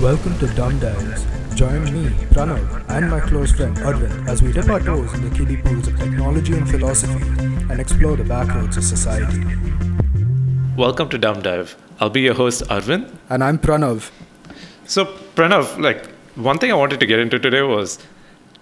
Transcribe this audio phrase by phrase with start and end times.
[0.00, 1.24] Welcome to Dumb Dives.
[1.54, 5.34] Join me, Pranav, and my close friend Arvind as we dip our toes in the
[5.34, 7.24] kiddie pools of technology and philosophy
[7.70, 9.42] and explore the backroads of society.
[10.76, 11.78] Welcome to Dumb Dive.
[11.98, 13.10] I'll be your host, Arvind.
[13.30, 14.10] And I'm Pranav.
[14.84, 16.04] So, Pranav, like,
[16.34, 17.98] one thing I wanted to get into today was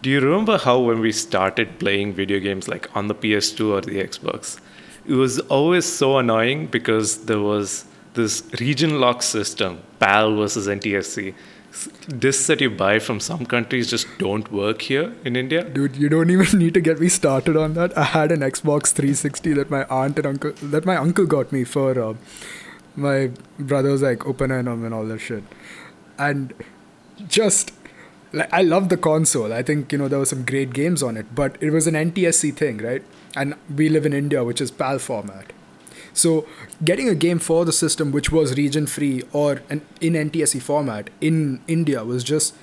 [0.03, 3.81] do you remember how when we started playing video games like on the PS2 or
[3.81, 4.61] the Xbox,
[5.05, 11.35] it was always so annoying because there was this region lock system, PAL versus NTSC.
[12.19, 15.65] Discs that you buy from some countries just don't work here in India.
[15.65, 17.97] Dude, you don't even need to get me started on that.
[17.99, 21.65] I had an Xbox 360 that my aunt and uncle that my uncle got me
[21.65, 22.15] for uh,
[22.95, 25.43] my brother's like Oppenheim and all that shit.
[26.17, 26.55] And
[27.27, 27.73] just
[28.33, 29.53] like I love the console.
[29.53, 31.95] I think you know there were some great games on it, but it was an
[31.95, 33.03] NTSC thing, right?
[33.37, 35.53] And we live in India, which is PAL format.
[36.15, 36.47] So
[36.85, 41.11] getting a game for the system which was region free or an in NTSC format
[41.21, 42.55] in India was just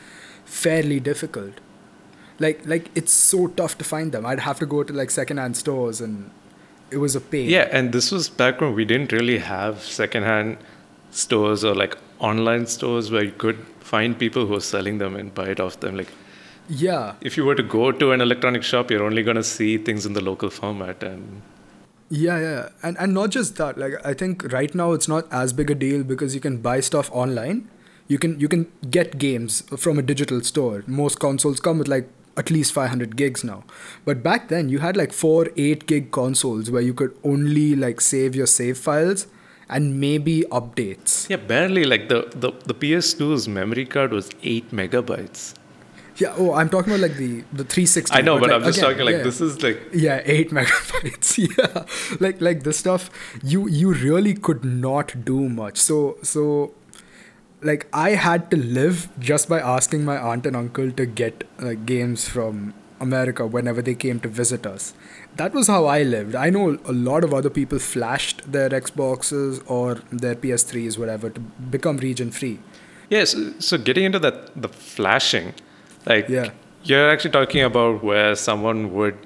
[0.45, 1.59] fairly difficult.
[2.39, 4.25] Like like it's so tough to find them.
[4.25, 6.31] I'd have to go to like secondhand stores and
[6.89, 7.49] it was a pain.
[7.49, 10.57] Yeah, and this was back when we didn't really have secondhand
[11.11, 15.33] stores or like online stores where you could find people who are selling them and
[15.33, 15.97] buy it off them.
[15.97, 16.11] Like
[16.69, 17.15] yeah.
[17.19, 20.13] If you were to go to an electronic shop, you're only gonna see things in
[20.13, 21.41] the local format and
[22.11, 23.77] yeah, yeah, and and not just that.
[23.77, 26.79] Like I think right now it's not as big a deal because you can buy
[26.81, 27.69] stuff online.
[28.07, 30.83] You can you can get games from a digital store.
[30.87, 33.63] Most consoles come with like at least 500 gigs now.
[34.03, 38.01] But back then you had like four 8 gig consoles where you could only like
[38.01, 39.27] save your save files
[39.69, 41.29] and maybe updates.
[41.29, 41.85] Yeah, barely.
[41.85, 45.53] Like the the, the PS2's memory card was 8 megabytes.
[46.21, 46.33] Yeah.
[46.37, 48.15] Oh, I'm talking about like the the 360.
[48.15, 49.23] I know, but, like, I'm just again, talking like yeah.
[49.23, 51.31] this is like yeah, eight megabytes.
[51.57, 51.85] Yeah,
[52.25, 53.09] like like this stuff,
[53.43, 55.77] you you really could not do much.
[55.77, 56.73] So so,
[57.71, 61.85] like I had to live just by asking my aunt and uncle to get like
[61.85, 64.93] games from America whenever they came to visit us.
[65.37, 66.35] That was how I lived.
[66.35, 71.39] I know a lot of other people flashed their Xboxes or their PS3s, whatever, to
[71.77, 72.59] become region free.
[73.09, 75.53] Yes, so getting into that the flashing,
[76.05, 76.49] like Yeah.
[76.83, 79.17] you're actually talking about where someone would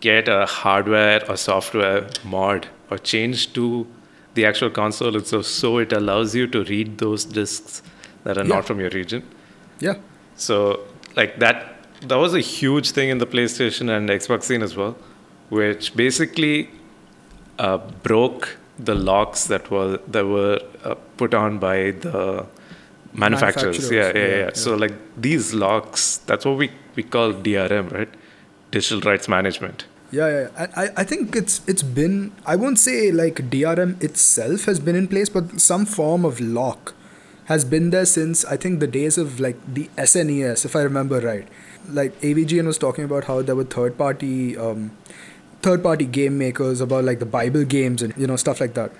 [0.00, 3.86] get a hardware or software mod or change to
[4.34, 7.82] the actual console itself so it allows you to read those discs
[8.24, 8.54] that are Yeah.
[8.54, 9.22] not from your region.
[9.80, 9.94] Yeah.
[10.36, 10.80] So
[11.16, 11.68] like that
[12.08, 14.96] that was a huge thing in the PlayStation and Xbox scene as well,
[15.50, 16.70] which basically
[17.58, 22.46] uh, broke the locks that were that were uh, put on by the
[23.14, 23.90] manufacturers.
[23.90, 28.08] Yeah, yeah, yeah, yeah, So like these locks, that's what we we call DRM, right?
[28.70, 29.84] Digital rights management.
[30.10, 30.48] Yeah, yeah.
[30.76, 34.96] I, I- I think it's it's been I won't say like DRM itself has been
[34.96, 36.94] in place, but some form of lock
[37.46, 41.20] has been there since I think the days of like the SNES, if I remember
[41.20, 41.48] right.
[41.88, 44.92] Like AVGN was talking about how there were third party um,
[45.62, 48.92] third party game makers about like the Bible games and you know stuff like that.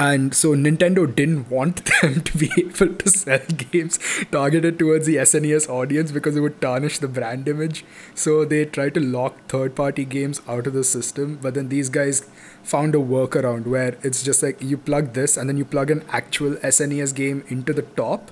[0.00, 3.40] And so Nintendo didn't want them to be able to sell
[3.70, 3.98] games
[4.32, 7.84] targeted towards the SNES audience because it would tarnish the brand image.
[8.14, 11.38] So they tried to lock third party games out of the system.
[11.42, 12.24] But then these guys
[12.62, 16.02] found a workaround where it's just like you plug this and then you plug an
[16.08, 18.30] actual SNES game into the top.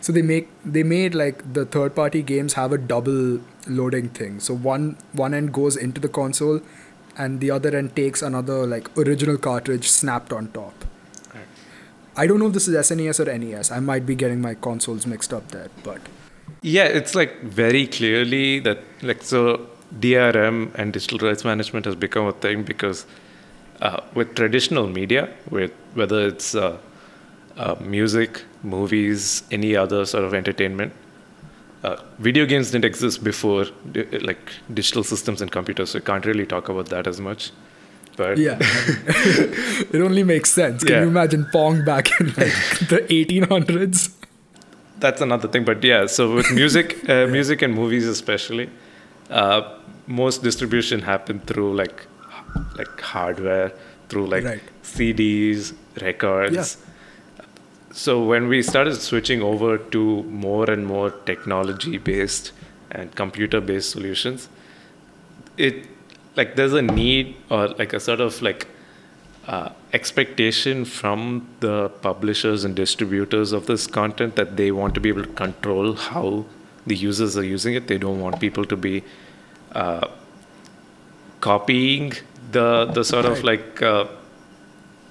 [0.00, 4.38] So they make they made like the third party games have a double loading thing.
[4.38, 6.60] So one one end goes into the console
[7.18, 10.86] and the other end takes another like original cartridge snapped on top.
[12.20, 13.70] I don't know if this is SNES or NES.
[13.70, 16.02] I might be getting my consoles mixed up there, but
[16.60, 19.68] Yeah, it's like very clearly that like so
[20.00, 23.06] DRM and digital rights management has become a thing because
[23.80, 26.76] uh, with traditional media, with whether it's uh,
[27.56, 30.92] uh, music, movies, any other sort of entertainment,
[31.84, 33.64] uh, video games didn't exist before
[34.20, 37.50] like digital systems and computers, so you can't really talk about that as much.
[38.16, 38.58] But yeah,
[39.92, 40.84] it only makes sense.
[40.84, 41.02] Can Yeah.
[41.02, 42.54] you imagine Pong back in like
[42.88, 44.10] the 1800s?
[45.02, 48.68] that's another thing but yeah so with music uh, music and movies especially
[49.30, 49.62] uh,
[50.06, 52.02] most distribution happened through like
[52.76, 53.72] like hardware
[54.10, 54.60] through like Right.
[54.84, 55.72] cds
[56.02, 57.46] records Yeah.
[58.02, 62.52] so when we started switching over to more and more technology based
[62.90, 64.48] and computer based solutions
[65.56, 65.86] it
[66.36, 68.68] like there's a need or like a sort of like
[69.46, 75.08] uh, expectation from the publishers and distributors of this content that they want to be
[75.08, 76.44] able to control how
[76.86, 77.88] the users are using it.
[77.88, 79.02] They don't want people to be
[79.72, 80.08] uh,
[81.40, 82.12] copying
[82.52, 84.06] the the sort of like uh,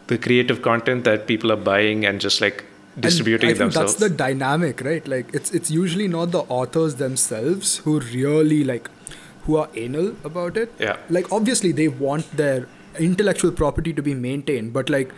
[0.07, 2.66] the creative content that people are buying and just like
[3.00, 3.95] distributing and I think themselves.
[3.95, 5.07] That's the dynamic, right?
[5.07, 8.89] Like it's it's usually not the authors themselves who really like
[9.50, 10.74] who are anal about it.
[10.80, 10.98] Yeah.
[11.18, 12.68] Like obviously they want their
[13.10, 15.12] intellectual property to be maintained, but like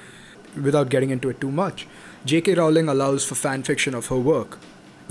[0.68, 1.88] without getting into it too much,
[2.25, 2.54] J.K.
[2.60, 4.57] Rowling allows for fan fiction of her work.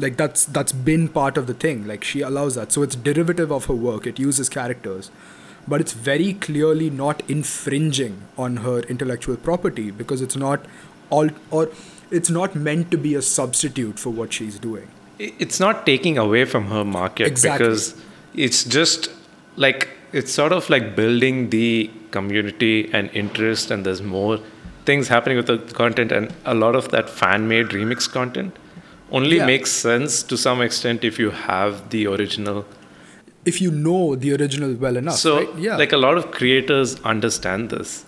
[0.05, 1.87] Like that's that's been part of the thing.
[1.87, 4.07] Like she allows that, so it's derivative of her work.
[4.13, 5.11] It uses characters,
[5.69, 10.65] but it's very clearly not infringing on her intellectual property because it's not
[11.11, 11.69] all or
[12.21, 14.89] it's not meant to be a substitute for what she's doing.
[15.45, 17.67] it's not taking away from her market Exactly.
[17.67, 17.83] because
[18.35, 19.09] it's just
[19.57, 24.39] like it's sort of like building the community and interest and there's more
[24.85, 28.57] things happening with the content and a lot of that fan made remix content
[29.13, 29.47] only Yeah.
[29.47, 32.65] makes sense to some extent if you have the original
[33.51, 35.59] If you know the original well enough, so right?
[35.67, 38.05] yeah, like a lot of creators understand this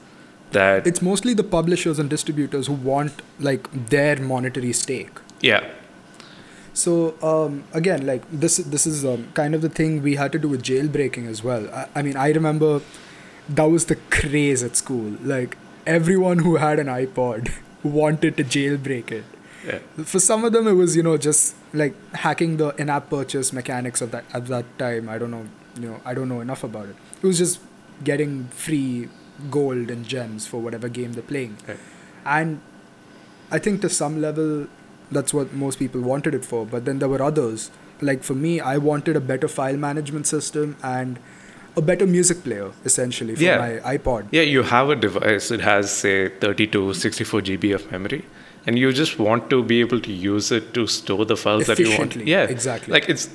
[0.57, 5.23] that it's mostly the publishers and distributors who want like their monetary stake.
[5.41, 5.65] yeah
[6.75, 10.39] So um, again, like this, this is um, kind of the thing we had to
[10.39, 11.69] do with jailbreaking as well.
[11.75, 12.81] I, I mean, I remember
[13.49, 15.17] that was the craze at school.
[15.23, 17.53] Like everyone who had an iPod
[17.83, 19.25] wanted to jailbreak it.
[19.67, 23.53] yeah For some of them, it was you know just like hacking the in-app purchase
[23.53, 25.09] mechanics of that at that time.
[25.09, 25.47] I don't know,
[25.81, 26.97] you know, I don't know enough about it.
[27.23, 27.61] It was just
[28.05, 29.09] getting free
[29.51, 31.79] gold and gems for whatever game they're playing, Right.
[32.25, 32.61] and
[33.51, 34.67] I think to some level,
[35.12, 36.64] that's what most people wanted it for.
[36.67, 37.70] But then there were others.
[38.00, 41.19] Like for me, I wanted a better file management system and
[41.76, 43.59] a better music player, essentially, for Yeah.
[43.59, 44.26] my iPod.
[44.31, 48.25] Yeah, you have a device, it has, say, 30 to 64 GB of memory,
[48.67, 51.79] and you just want to be able to use it to store the files that
[51.79, 51.94] you want.
[52.17, 52.93] Efficiently, Yeah, exactly.
[52.93, 53.31] Like it's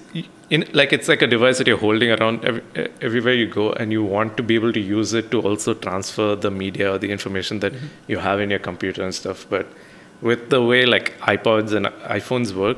[0.51, 2.61] in, like it's like a device that you're holding around every,
[3.01, 6.35] everywhere you go, and you want to be able to use it to also transfer
[6.35, 8.11] the media or the information that Mm-hmm.
[8.13, 9.45] you have in your computer and stuff.
[9.49, 9.65] But
[10.21, 11.85] with the way like iPods and
[12.17, 12.77] iPhones work,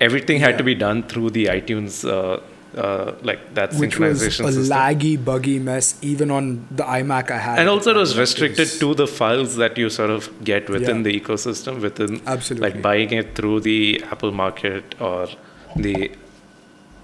[0.00, 0.56] everything had Yeah.
[0.58, 2.04] to be done through the iTunes.
[2.08, 2.40] Uh,
[2.76, 4.46] uh, like that Which was a system.
[4.72, 7.58] laggy, buggy mess, even on the iMac I had.
[7.58, 10.98] and also it was restricted was- to the files that you sort of get within
[10.98, 11.02] Yeah.
[11.02, 12.68] the ecosystem within Absolutely.
[12.70, 15.26] like buying it through the apple market or
[15.74, 16.12] the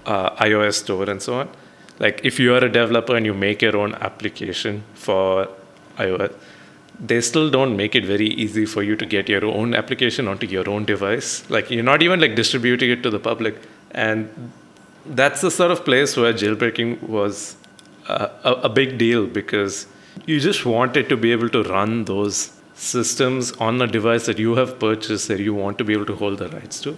[0.07, 1.49] uh, ios store and so on
[1.99, 5.49] like if you are a developer and you make your own application for
[5.99, 6.31] ios
[6.99, 10.47] they still don't make it very easy for you to get your own application onto
[10.47, 11.49] your own device.
[11.51, 13.61] Like you're not even like distributing it to the public.
[13.91, 14.53] And
[15.05, 17.57] that's the sort of place where jailbreaking was
[18.09, 19.87] a, a big deal because
[20.27, 24.55] you just wanted to be able to run those systems on a device that you
[24.55, 26.97] have purchased that you want to be able to hold the rights to.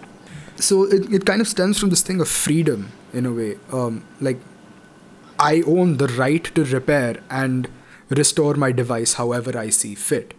[0.56, 3.56] so it, it kind of stems from this thing of freedom in a way.
[3.72, 4.38] Um, like
[5.38, 7.68] i own the right to repair and
[8.10, 10.34] restore my device however i see fit.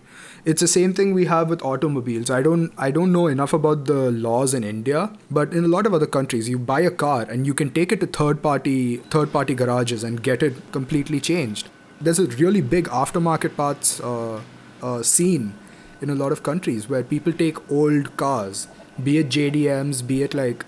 [0.45, 2.29] It's the same thing we have with automobiles.
[2.29, 5.85] I don't i don't know enough about the laws in india but in a lot
[5.85, 8.97] of other countries you buy a car and you can take it to third party
[9.15, 11.69] third party garages and get it completely changed.
[12.01, 14.41] There's a really big aftermarket parts uh,
[14.81, 15.53] uh, scene
[16.01, 18.67] in a lot of countries where people take old cars,
[19.03, 20.65] be it JDMs, be it like,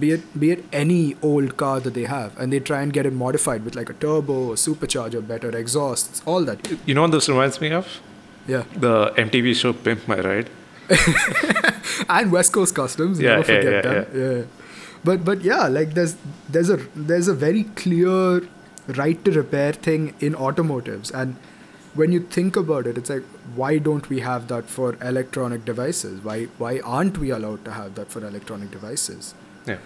[0.00, 3.06] be it be it any old car that they have, and they try and get
[3.06, 6.70] it modified with like a turbo, a supercharger, better exhausts, all that.
[6.86, 7.88] You know what this reminds me of?
[8.46, 10.50] Yeah, The MTV show Pimp My Ride.
[12.08, 14.36] and West Coast Customs, Yeah, never yeah, forget yeah, them.
[14.38, 14.44] Yeah.
[15.04, 16.16] but but yeah, like there's
[16.48, 18.42] there's a there's a very clear
[18.96, 21.36] right to repair thing in automotives, and
[21.94, 26.22] when you think about it, it's like why don't we have that for electronic devices?
[26.22, 29.34] Why why aren't we allowed to have that for electronic devices?
[29.66, 29.78] Yeah.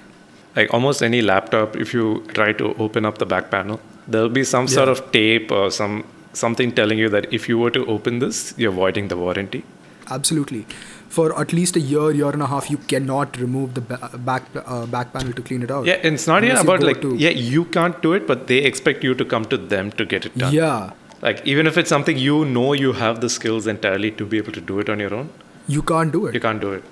[0.57, 4.45] Like almost any laptop, if you try to open up the back panel, there'll be
[4.45, 8.19] some sort of tape or some something telling you that if you were to open
[8.19, 9.63] this, you're voiding the warranty.
[10.11, 10.67] Absolutely.
[11.09, 14.45] For at least a year, year and a half, you cannot remove the ba- back
[14.65, 15.87] uh, back panel to clean it out.
[15.87, 18.59] Yeah, and it's not even about like to- yeah, you can't do it, but they
[18.73, 20.53] expect you to come to them to get it done.
[20.53, 20.91] Yeah,
[21.23, 24.53] Like even if it's something you know you have the skills entirely to be able
[24.59, 25.31] to do it on your own,
[25.69, 26.35] you can't do it.
[26.35, 26.85] you can't do it.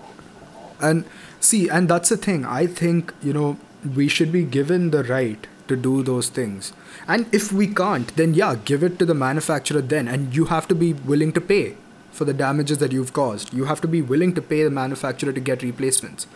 [0.80, 1.04] And
[1.40, 2.44] see, and that's the thing.
[2.44, 3.58] I think, you know,
[3.94, 6.72] we should be given the right to do those things.
[7.06, 10.08] And if we can't, then yeah, give it to the manufacturer then.
[10.08, 11.76] And you have to be willing to pay
[12.10, 13.52] for the damages that you've caused.
[13.52, 16.26] You have to be willing to pay the manufacturer to get replacements.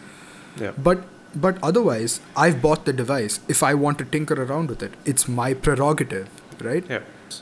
[0.60, 0.72] Yeah.
[0.76, 1.04] But
[1.34, 3.40] but otherwise, I've bought the device.
[3.48, 6.28] If I want to tinker around with it, it's my prerogative,
[6.60, 6.84] right?
[6.88, 7.00] Yeah.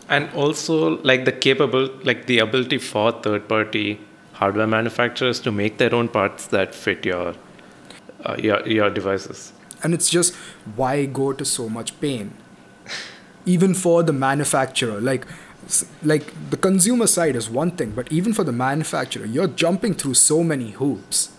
[0.09, 4.01] And also like the capable like the ability for third party
[4.35, 7.35] hardware manufacturers to make their own parts that fit your
[8.25, 9.53] uh, your your devices.
[9.83, 10.35] And it's just
[10.77, 12.35] why go to so much pain?
[13.47, 15.01] Even for the manufacturer.
[15.01, 15.27] Like,
[16.03, 20.15] like the consumer side is one thing, but even for the manufacturer, you're jumping through
[20.15, 21.31] so many hoops.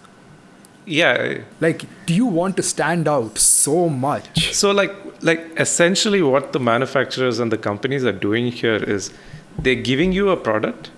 [0.86, 1.42] Yeah.
[1.60, 4.54] Like, do you want to stand out so much?
[4.54, 9.14] So like like essentially what the manufacturers and the companies are doing here is
[9.60, 10.90] they're giving you a product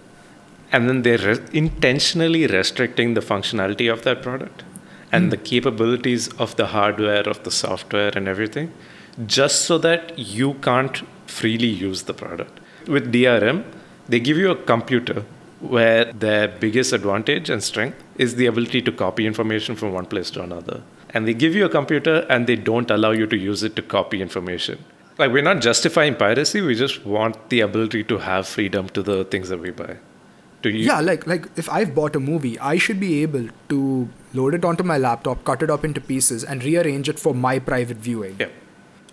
[0.72, 4.64] and then they're re- intentionally restricting the functionality of that product
[5.14, 5.30] and hmm.
[5.30, 8.72] the capabilities of the hardware of the software and everything
[9.38, 12.60] just so that you can't freely use the product.
[12.88, 13.64] With drm
[14.08, 15.24] they give you a computer
[15.76, 20.30] where their biggest advantage and strength is the ability to copy information from one place
[20.32, 20.82] to another.
[21.12, 23.82] And they give you a computer and they don't allow you to use it to
[23.82, 24.84] copy information.
[25.18, 29.24] Like we're not justifying piracy we just want the ability to have freedom to the
[29.26, 29.98] things that we buy
[30.64, 34.10] to use Yeah, like like if I've bought a movie, I should be able to
[34.34, 37.54] load it onto my laptop, cut it up into pieces, and rearrange it for my
[37.72, 38.36] private viewing.
[38.40, 38.50] Yeah.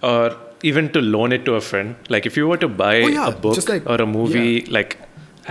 [0.02, 1.94] Or even to loan it to a friend.
[2.08, 4.98] Like if you were to buy Oh, yeah, a book like- or a movie, like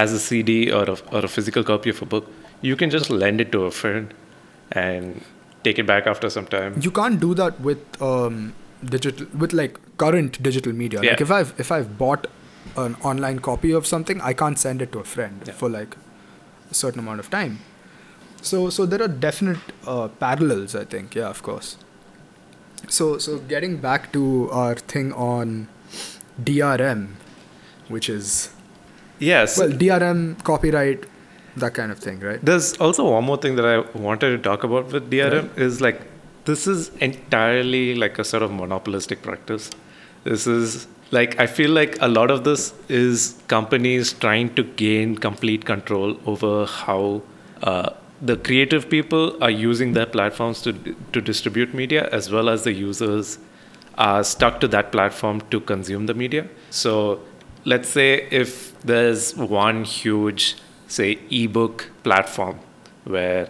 [0.06, 3.10] as a CD or a, or a physical copy of a book, you can just
[3.10, 4.14] lend it to a friend
[4.72, 5.22] and
[5.64, 6.76] take it back after some time.
[6.88, 8.54] You can't do that with um,
[8.96, 11.00] digital with like current digital media.
[11.00, 11.22] Like Yeah.
[11.28, 12.28] if I've if I've bought
[12.86, 15.54] an online copy of something, I can't send it to a friend Yeah.
[15.54, 15.96] for like
[16.72, 17.60] a certain amount of time.
[18.42, 21.16] So so there are definite uh, parallels, I think.
[21.16, 21.78] Yeah, of course.
[22.88, 25.68] So so getting back to our thing on
[26.44, 27.08] DRM,
[27.90, 28.50] which is
[29.20, 29.58] Yes.
[29.58, 31.06] well DRM copyright,
[31.58, 32.40] that kind of thing, right?
[32.44, 36.02] There's also one more thing that I wanted to talk about with DRM is like
[36.46, 39.70] this is entirely like a sort of monopolistic practice.
[40.24, 45.18] This is like I feel like a lot of this is companies trying to gain
[45.18, 47.22] complete control over how
[47.64, 50.74] uh, the creative people are using their platforms to
[51.14, 53.40] to distribute media as well as the users
[53.98, 56.48] are stuck to that platform to consume the media.
[56.70, 57.20] So
[57.66, 60.56] let's say if there's one huge,
[60.88, 62.60] say, ebook platform
[63.04, 63.50] where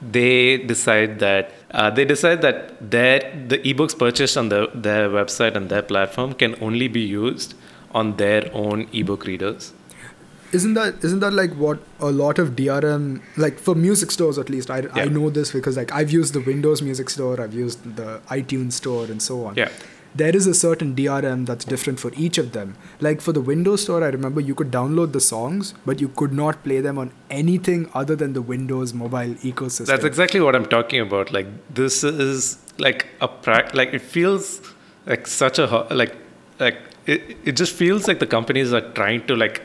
[0.00, 5.54] they decide that uh, they decide that their the ebooks purchased on the, their website
[5.54, 7.54] and their platform can only be used
[7.92, 9.72] on their own ebook readers.
[10.52, 14.48] Isn't that isn't that like what a lot of DRM like for music stores at
[14.48, 17.96] least I, I know this because like I've used the Windows Music Store I've used
[17.96, 19.56] the iTunes Store and so on.
[19.56, 19.68] Yeah.
[20.14, 22.76] There is a certain DRM that's different for each of them.
[23.00, 26.32] Like for the Windows Store, I remember you could download the songs, but you could
[26.32, 29.86] not play them on anything other than the Windows mobile ecosystem.
[29.86, 31.32] That's exactly what I'm talking about.
[31.32, 33.74] Like this is like a prac.
[33.74, 34.60] Like it feels
[35.06, 36.16] like such a like
[36.58, 37.36] like it.
[37.44, 39.62] It just feels like the companies are trying to like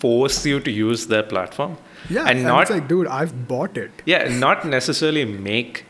[0.00, 1.78] force you to use their platform.
[2.10, 3.90] yeah, and and not it's like, dude, I've bought it.
[4.04, 5.84] yeah, and not necessarily make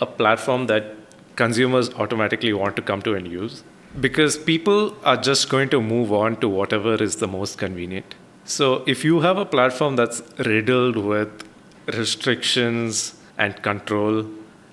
[0.00, 0.92] a platform that
[1.36, 3.62] consumers automatically want to come to and use
[4.00, 8.14] because people are just going to move on to whatever is the most convenient.
[8.44, 11.44] So if you have a platform that's riddled with
[11.86, 14.26] restrictions and control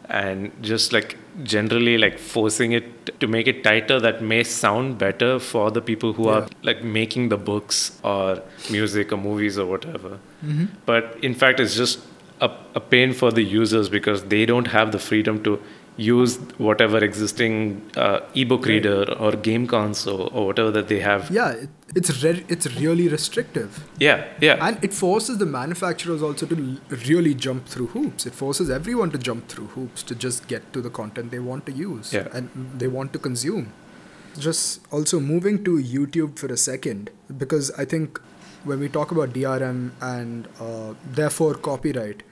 [0.09, 5.39] and just like generally like forcing it to make it tighter that may sound better
[5.39, 10.19] for the people who are like making the books or music or movies or whatever.
[10.45, 10.65] Mm-hmm.
[10.85, 11.99] But in fact it's just
[12.41, 15.59] a, a pain for the users because they don't have the freedom to
[15.97, 21.51] use whatever existing uh, ebook reader or game console or whatever that they have Yeah,
[21.51, 23.83] it, it's re- it's really restrictive.
[23.99, 28.25] yeah yeah And it forces the manufacturers also to l- really jump through hoops.
[28.25, 31.65] It forces everyone to jump through hoops to just get to the content they want
[31.67, 32.27] to use Yeah.
[32.33, 33.71] and they want to consume.
[34.39, 38.19] Just also moving to YouTube for a second, because I think
[38.63, 42.23] when we talk about DRM and uh, therefore copyright,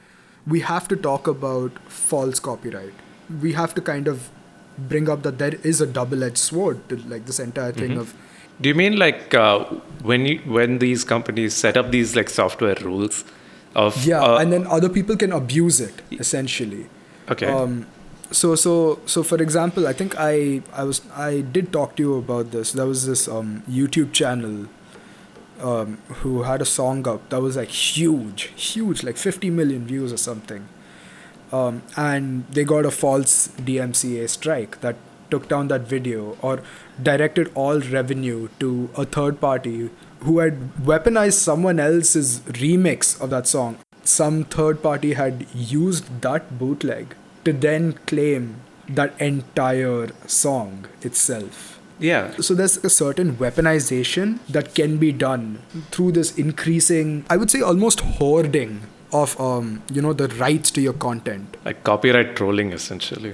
[0.48, 2.94] we have to talk about false copyright.
[3.42, 4.30] We have to kind of
[4.78, 8.14] bring up that there is a double-edged sword to like this entire thing of
[8.62, 9.60] do you mean like uh,
[10.04, 13.24] when you when these companies set up these like software rules
[13.76, 16.88] of yeah uh, and then other people can abuse it essentially.
[17.30, 17.48] Okay.
[17.48, 17.88] Um
[18.32, 22.14] so so so for example i think i i was i did talk to you
[22.18, 22.72] about this.
[22.72, 24.68] There was this um youtube channel
[25.60, 30.14] um who had a song up that was like huge huge like 50 million views
[30.14, 30.68] or something
[31.52, 34.96] um and they got a false dmca strike that
[35.30, 36.62] took down that video or
[37.02, 39.90] directed all revenue to a third party
[40.24, 40.60] who had
[40.92, 47.16] weaponized someone else's remix of that song some third party had used that bootleg
[47.46, 48.56] to then claim
[48.90, 51.80] that entire song itself.
[52.00, 55.60] yeah So there's a certain weaponization that can be done
[55.92, 58.82] through this increasing, I would say almost hoarding
[59.14, 61.58] of um, you know the rights to your content.
[61.66, 63.34] like copyright trolling essentially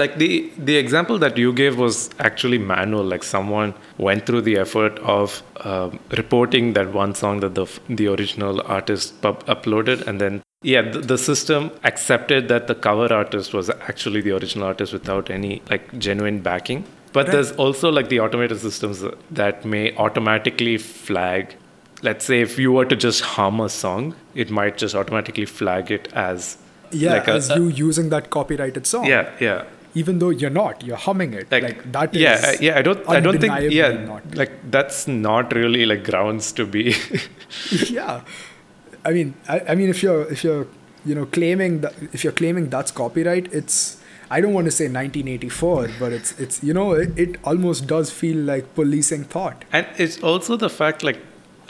[0.00, 0.26] Like the
[0.68, 1.96] the example that you gave was
[2.26, 3.06] actually manual.
[3.12, 3.70] Like someone
[4.08, 5.32] went through the effort of
[5.70, 7.64] um, reporting that one song that the
[8.00, 10.36] the original artist pub- uploaded, and then
[10.72, 15.32] yeah, the, the system accepted that the cover artist was actually the original artist without
[15.38, 16.84] any like genuine backing.
[17.12, 17.32] But Right.
[17.34, 19.02] there's also like the automated systems
[19.42, 21.56] that may automatically flag.
[22.02, 25.90] Let's say if you were to just hum a song, it might just automatically flag
[25.90, 26.56] it as
[26.92, 29.04] Yeah, like a- as you using that copyrighted song.
[29.06, 29.64] yeah yeah
[30.00, 31.50] Even though you're not, you're humming it.
[31.52, 32.20] Like, that is.
[32.22, 34.34] yeah yeah i don't i don't think yeah Not.
[34.40, 36.84] like that's not really like grounds to be
[37.98, 38.20] yeah
[39.04, 40.66] i mean I, I mean if you're if you're
[41.04, 43.80] you know claiming that if you're claiming that's copyright it's
[44.30, 48.10] i don't want to say 1984 but it's it's you know it, it almost does
[48.10, 51.18] feel like policing thought and it's also the fact like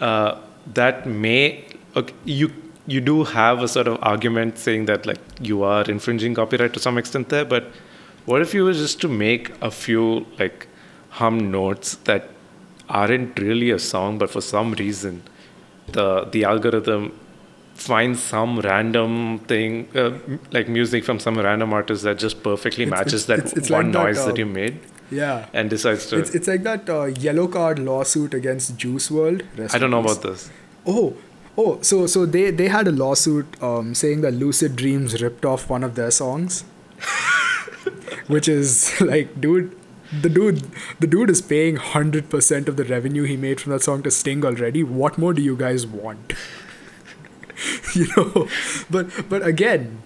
[0.01, 0.39] uh,
[0.75, 1.65] that may
[1.97, 2.51] okay, you
[2.87, 6.81] you do have a sort of argument saying that like you are infringing copyright to
[6.81, 7.65] some extent there but
[8.27, 10.67] what if you were just to make a few like
[11.21, 12.29] hum notes that
[12.89, 15.23] aren't really a song but for some reason
[15.99, 17.13] the the algorithm
[17.75, 20.11] finds some random thing uh,
[20.53, 23.87] like music from some random artist that just perfectly It's- matches it's- that it's- one
[23.87, 24.79] like that, noise that um, you made
[25.11, 29.79] yeah and decides to it's, it's like that uh, Yellowcard lawsuit against Juice WRLD I
[29.79, 30.51] don't know about this.
[30.87, 31.17] Oh,
[31.57, 35.69] oh, so so they they had a lawsuit um, saying that Lucid Dreams ripped off
[35.69, 36.63] one of their songs,
[38.27, 39.77] which is like, dude,
[40.23, 40.67] the dude,
[40.99, 44.11] the dude is paying hundred percent of the revenue he made from that song to
[44.11, 44.83] Sting already.
[44.83, 46.33] What more do you guys want?
[47.95, 48.49] you know,
[48.91, 50.03] but but again.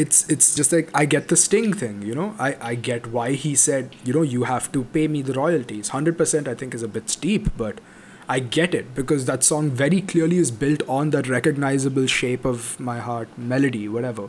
[0.00, 2.34] It's it's just like I get the sting thing, you know.
[2.38, 5.90] I, I get why he said, you know, you have to pay me the royalties.
[5.94, 7.80] Hundred percent I think is a bit steep, but
[8.28, 12.78] I get it because that song very clearly is built on that recognizable shape of
[12.78, 14.28] my heart melody, whatever.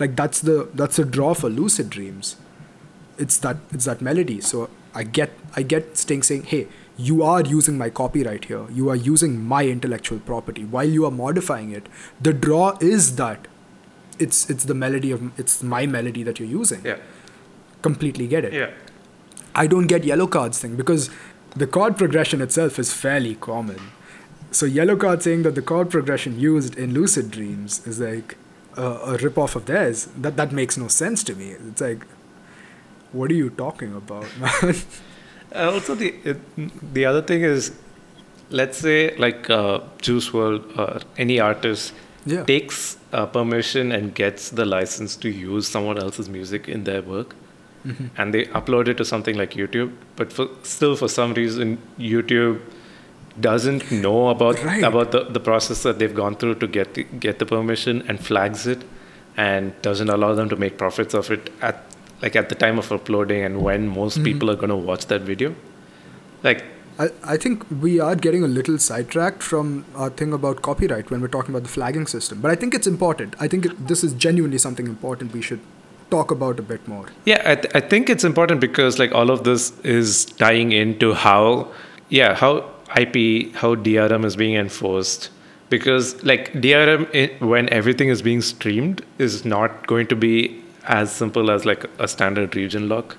[0.00, 2.36] Like that's the that's the draw for lucid dreams.
[3.16, 4.40] It's that it's that melody.
[4.40, 6.66] So I get I get Sting saying, hey,
[6.96, 8.66] you are using my copyright here.
[8.70, 10.64] You are using my intellectual property.
[10.64, 11.88] While you are modifying it,
[12.20, 13.46] the draw is that
[14.20, 16.84] it's it's the melody of it's my melody that you're using.
[16.84, 16.98] Yeah.
[17.82, 18.52] Completely get it.
[18.52, 18.70] Yeah.
[19.54, 21.10] I don't get Yellowcard's thing because
[21.56, 23.80] the chord progression itself is fairly common.
[24.52, 28.36] So Yellowcard saying that the chord progression used in lucid dreams is like
[28.76, 30.08] a, a rip off of theirs.
[30.16, 31.50] That that makes no sense to me.
[31.68, 32.06] It's like,
[33.12, 34.74] what are you talking about, man?
[35.52, 37.72] Uh, also, the it, the other thing is,
[38.50, 41.92] let's say like uh, Juice WRLD or any artist
[42.26, 42.44] Yeah.
[42.44, 47.34] takes uh, permission and gets the license to use someone else's music in their work,
[47.86, 48.08] Mm-hmm.
[48.18, 49.92] and they upload it to something like YouTube.
[50.16, 52.60] But for, still, for some reason, YouTube
[53.40, 54.82] doesn't know about Right.
[54.82, 58.20] about the, the process that they've gone through to get the, get the permission and
[58.22, 58.82] flags it,
[59.36, 61.82] and doesn't allow them to make profits of it at
[62.20, 64.24] like at the time of uploading and when most Mm-hmm.
[64.24, 65.54] people are going to watch that video.
[66.42, 66.64] Like
[67.00, 71.22] I, I think we are getting a little sidetracked from our thing about copyright when
[71.22, 72.40] we're talking about the flagging system.
[72.42, 73.34] But I think it's important.
[73.40, 75.60] I think it, this is genuinely something important we should
[76.10, 77.06] talk about a bit more.
[77.24, 81.14] Yeah, I, th- I think it's important because like all of this is tying into
[81.14, 81.72] how,
[82.10, 85.30] yeah, how IP, how DRM is being enforced.
[85.70, 91.10] Because like DRM, i when everything is being streamed, is not going to be as
[91.10, 93.16] simple as like a standard region lock.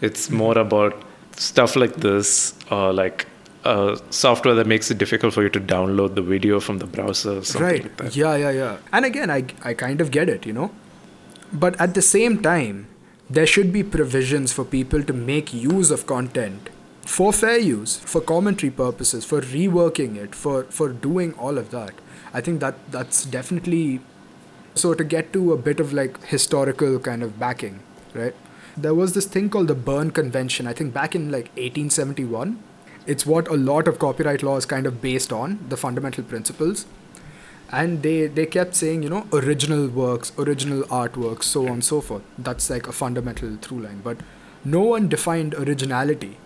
[0.00, 1.04] It's more about
[1.36, 3.26] stuff like this, or like
[3.64, 7.38] uh, software that makes it difficult for you to download the video from the browser.
[7.38, 8.16] Or something right Like that.
[8.16, 10.72] yeah yeah yeah and again I, I kind of get it you know
[11.52, 12.86] but at the same time
[13.30, 16.70] there should be provisions for people to make use of content
[17.02, 21.92] for fair use for commentary purposes for reworking it for for doing all of that
[22.34, 24.00] i think that that's definitely
[24.74, 27.78] so to get to a bit of like historical kind of backing
[28.14, 28.34] right
[28.76, 32.62] there was this thing called the berne convention i think back in like 1871
[33.06, 36.86] it's what a lot of copyright law is kind of based on the fundamental principles.
[37.70, 42.00] And they they kept saying you know original works original artworks so on and so
[42.00, 42.22] forth.
[42.38, 44.00] That's like a fundamental through line.
[44.04, 44.18] But
[44.64, 46.36] no one defined originality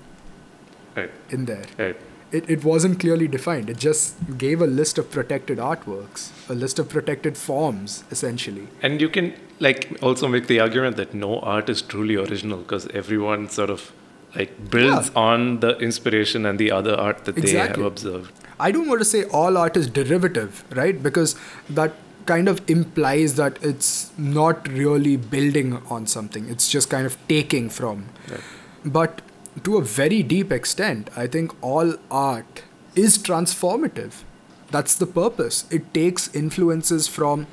[0.96, 1.66] Right, in there.
[1.78, 1.96] Right.
[2.38, 6.78] It, it wasn't clearly defined it just gave a list of protected artworks a list
[6.84, 9.34] of protected forms essentially And you can
[9.66, 13.92] like also make the argument that no art is truly original because everyone sort of
[14.38, 15.20] like builds Yeah.
[15.28, 18.32] on the inspiration and the other art that they have observed.
[18.66, 21.00] I don't want to say all art is derivative, right?
[21.06, 21.34] Because
[21.78, 21.94] that
[22.32, 27.70] kind of implies that it's not really building on something, it's just kind of taking
[27.78, 28.04] from.
[28.30, 28.40] Right.
[28.98, 29.22] But
[29.64, 32.62] to a very deep extent, I think all art
[32.94, 34.22] is transformative.
[34.70, 35.64] That's the purpose.
[35.70, 37.46] It takes influences from,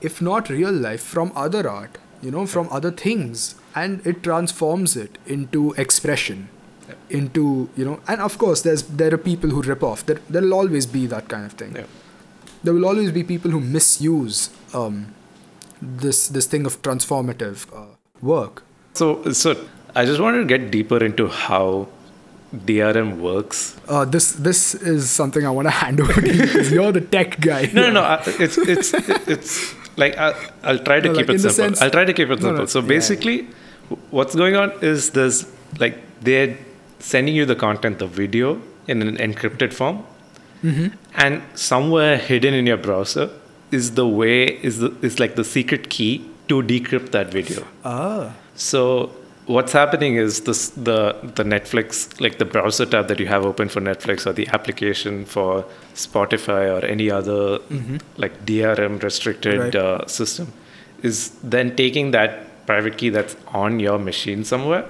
[0.00, 1.98] if not real life, from other art.
[2.22, 6.48] you know, from other things, and it transforms it into expression,
[7.10, 10.06] into you know, and of course, there's there are people who rip off.
[10.06, 11.74] There there'll always be that kind of thing.
[11.74, 11.86] Yeah.
[12.62, 15.14] There will always be people who misuse um,
[15.82, 18.62] this this thing of transformative uh, work.
[18.94, 19.56] So, so
[19.94, 21.88] I just wanted to get deeper into how
[22.54, 23.76] DRM works.
[23.88, 27.00] Uh, this this is something I want to hand over to you because you're the
[27.00, 27.70] tech guy.
[27.72, 28.20] No, no, no.
[28.26, 28.94] It's it's
[29.28, 31.54] it's like I, I'll try to No, keep like, it simple.
[31.56, 32.66] sense- I'll try to keep it No, no, simple.
[32.68, 32.88] So yeah.
[32.88, 33.46] basically,
[34.10, 36.56] what's going on is this like they're
[36.98, 40.04] sending you the content, the video, in an encrypted form,
[40.62, 40.88] Mm-hmm.
[41.16, 43.30] and somewhere hidden in your browser
[43.72, 47.64] is the way is the is like the secret key to decrypt that video.
[47.84, 48.32] Ah.
[48.54, 49.10] So
[49.46, 53.68] what's happening is this the the Netflix like the browser tab that you have open
[53.68, 57.58] for Netflix or the application for Spotify or any other
[58.16, 59.74] like DRM restricted Right.
[59.74, 60.52] uh, system
[61.02, 64.84] is then taking that private key that's on your machine somewhere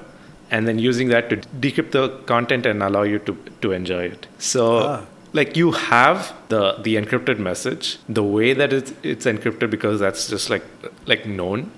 [0.50, 1.36] and then using that to
[1.66, 4.26] decrypt the content and allow you to to enjoy it.
[4.38, 5.00] So Ah.
[5.38, 7.86] like you have the the encrypted message
[8.18, 10.66] the way that it's it's encrypted because that's just like
[11.12, 11.70] like known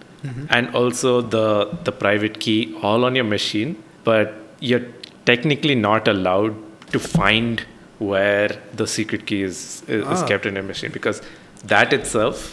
[0.56, 1.46] and also the
[1.88, 2.58] the private key
[2.90, 3.70] all on your machine
[4.04, 4.34] but
[4.70, 4.86] you're
[5.30, 6.54] technically not allowed
[6.94, 7.64] to find
[8.12, 9.58] where the secret key is
[9.94, 10.26] is, is Ah.
[10.30, 11.18] kept in your machine because
[11.72, 12.44] that itself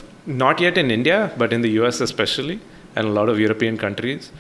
[0.44, 2.58] not yet in india but in the us especially
[2.96, 4.32] and a lot of european countries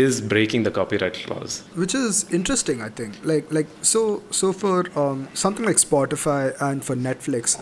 [0.00, 3.14] is breaking the copyright clause which is interesting i think.
[3.30, 4.02] Like like so
[4.40, 7.56] so for um, something like spotify and for netflix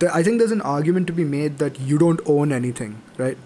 [0.00, 3.38] the, i think there's an argument to be made that you don't own anything right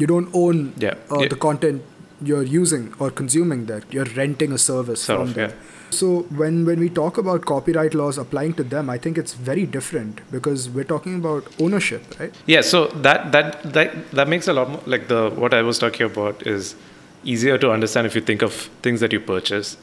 [0.00, 0.94] you don't own Yeah.
[1.10, 1.28] uh, Yeah.
[1.28, 1.82] the content
[2.28, 5.52] you're using or consuming there you're renting a service from them yeah.
[5.98, 6.08] so
[6.40, 10.22] when when we talk about copyright laws applying to them i think it's very different
[10.32, 14.72] because we're talking about ownership right Yeah, so that that that that makes a lot
[14.74, 16.74] more like the what I was talking about is
[17.34, 18.58] easier to understand if you think of
[18.88, 19.76] things that you purchase.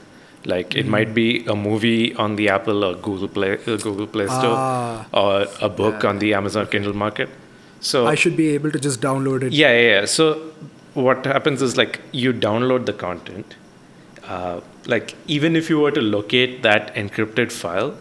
[0.51, 4.27] Like it might be a movie on the Apple or Google Play uh, Google Play
[4.27, 5.05] Store Ah.
[5.21, 6.09] or a book Yeah.
[6.11, 7.29] on the Amazon Kindle Market.
[7.87, 10.05] So i should be able to just download it yeah, yeah, yeah.
[10.05, 10.25] So
[10.95, 13.55] what happens is like you download the content.
[14.23, 17.95] Uh, like even if you were to locate that encrypted file,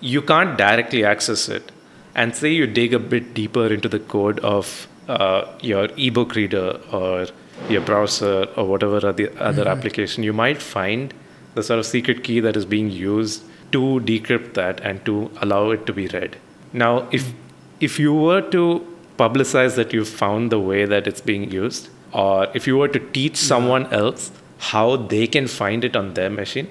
[0.00, 1.72] you can't directly access it.
[2.14, 6.80] And say you dig a bit deeper into the code of uh, your ebook reader
[6.92, 7.26] or
[7.68, 11.12] your browser or whatever other, other application, you might find
[11.54, 15.70] the sort of secret key that is being used to decrypt that and to allow
[15.70, 16.36] it to be read.
[16.72, 17.32] Now, if
[17.80, 18.86] if you were to
[19.18, 22.98] publicize that you found the way that it's being used, or if you were to
[22.98, 26.68] teach someone else how they can find it on their machine,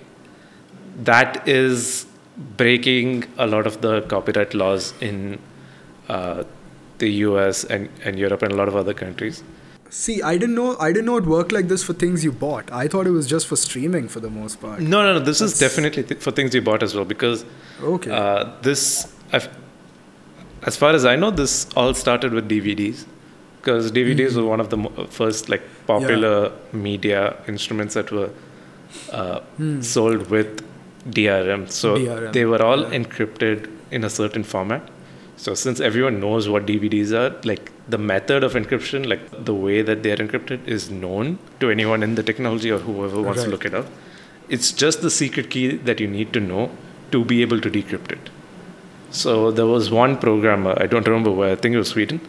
[1.03, 2.05] that is
[2.57, 5.39] breaking a lot of the copyright laws in
[6.09, 6.43] uh,
[6.99, 9.43] the US and, and Europe and a lot of other countries.
[9.89, 12.69] See, I didn't know I didn't know it worked like this for things you bought.
[12.71, 14.81] I thought it was just for streaming for the most part.
[14.81, 15.19] No, no, no.
[15.19, 17.45] This is definitely th- for things you bought as well because
[17.81, 18.11] Okay.
[18.11, 19.47] uh, this, I've,
[20.67, 23.05] as far as I know, this all started with DVDs
[23.59, 28.29] because DVDs were one of the mo- first like popular media instruments that were
[29.11, 29.39] uh,
[29.81, 30.61] sold with
[31.09, 31.69] DRM.
[31.71, 32.99] So DRM, they were all yeah.
[32.99, 34.89] encrypted in a certain format.
[35.37, 39.81] So since everyone knows what DVDs are, like the method of encryption, like the way
[39.81, 43.49] that they are encrypted, is known to anyone in the technology or whoever wants to
[43.49, 43.85] look it up.
[44.49, 46.71] It's just the secret key that you need to know
[47.11, 48.29] to be able to decrypt it.
[49.11, 52.19] So there was one programmer, I don't remember where, I think it was Sweden.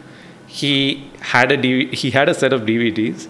[0.47, 3.27] He had a DV- he had a set of DVDs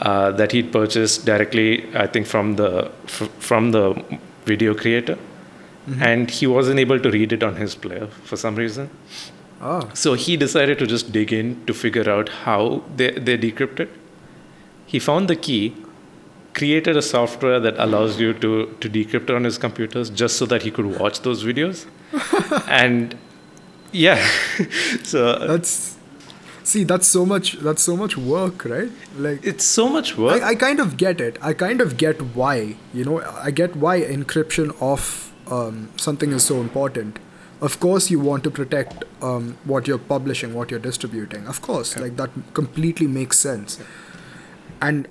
[0.00, 4.02] uh, that he'd purchased directly, I think from the f- from the
[4.46, 5.18] video creator,
[6.00, 8.88] and he wasn't able to read it on his player for some reason.
[9.60, 13.88] ah, So he decided to just dig in to figure out how they, they decrypted.
[14.86, 15.74] He found the key,
[16.56, 20.46] created a software that allows you to, to decrypt it on his computers just so
[20.46, 21.86] that he could watch those videos.
[22.68, 23.16] and
[23.92, 24.26] yeah,
[25.02, 25.96] so that's
[26.64, 27.52] see, that's so much.
[27.58, 28.90] That's so much work, right?
[29.16, 30.42] Like, it's so much work.
[30.42, 31.38] I, I kind of get it.
[31.40, 32.76] I kind of get why.
[32.92, 37.18] You know, I get why encryption of um, something is so important.
[37.60, 41.46] Of course, you want to protect um, what you're publishing, what you're distributing.
[41.46, 43.78] Of course, like that completely makes sense.
[44.82, 45.08] And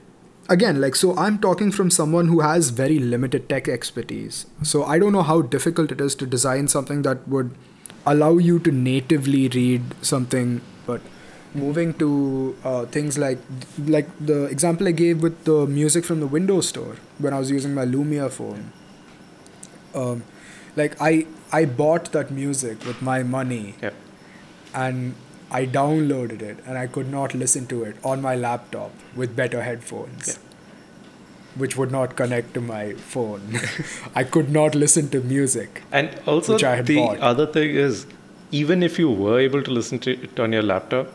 [0.49, 4.45] again, like, so I'm talking from someone who has very limited tech expertise.
[4.63, 7.51] So I don't know how difficult it is to design something that would
[8.05, 11.01] allow you to natively read something, but
[11.53, 13.39] moving to uh, things like
[13.87, 17.49] like the example I gave with the music from the Windows Store when I was
[17.49, 18.73] using my Lumia phone.
[19.93, 20.23] Um,
[20.75, 23.91] like I I bought that music with my money yeah.
[24.73, 25.15] and
[25.51, 29.61] I downloaded it and I could not listen to it on my laptop with better
[29.61, 30.27] headphones.
[30.27, 30.41] Yeah.
[31.55, 33.59] Which would not connect to my phone.
[34.15, 35.83] I could not listen to music.
[35.91, 37.19] And also, Which I had the bought.
[37.19, 38.05] other thing is,
[38.51, 41.07] even if you were able to listen to it on your laptop,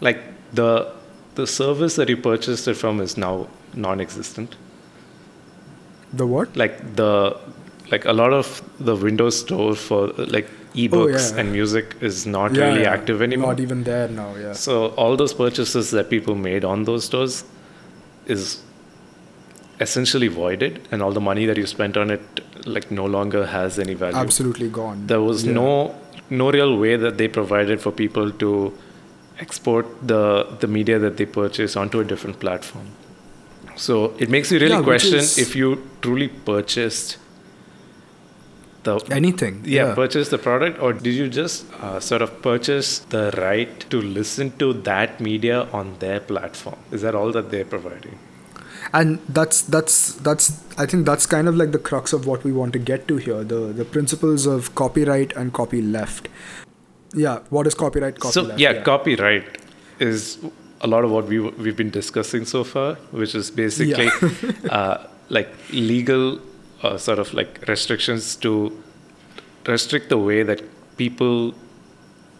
[0.00, 0.20] like
[0.52, 0.92] the
[1.36, 4.56] the service that you purchased it from is now non-existent.
[6.12, 6.56] The what?
[6.56, 7.38] Like the
[7.90, 10.48] like a lot of the Windows Store for like
[10.84, 11.40] ebooks Oh, yeah.
[11.42, 13.52] and music is not really active anymore.
[13.52, 14.52] Not even there now, yeah.
[14.64, 17.44] So all those purchases that people made on those stores
[18.26, 18.62] is
[19.80, 23.78] essentially voided, and all the money that you spent on it like no longer has
[23.78, 24.16] any value.
[24.16, 25.06] Absolutely gone.
[25.06, 25.52] There was Yeah.
[25.60, 25.68] no
[26.30, 28.50] no real way that they provided for people to
[29.44, 30.22] export the
[30.64, 32.88] the media that they purchase onto a different platform.
[33.86, 35.70] So it makes you really Yeah, question is- if you
[36.06, 37.16] truly purchased
[38.84, 39.62] the Anything.
[39.64, 44.00] yeah, purchase the product or did you just uh, sort of purchase the right to
[44.00, 46.76] listen to that media on their platform?
[46.92, 48.18] Is that all that they're providing?
[48.92, 52.52] And that's that's that's i think that's kind of like the crux of what we
[52.52, 56.28] want to get to here the the principles of copyright and copy left.
[57.12, 58.60] Yeah what is copyright copy so left?
[58.60, 59.58] yeah, copyright
[59.98, 60.38] is
[60.80, 64.08] a lot of what we we've been discussing so far which is basically
[64.70, 66.38] uh, like legal
[66.82, 68.82] uh, sort of like restrictions to
[69.66, 70.62] restrict the way that
[70.96, 71.54] people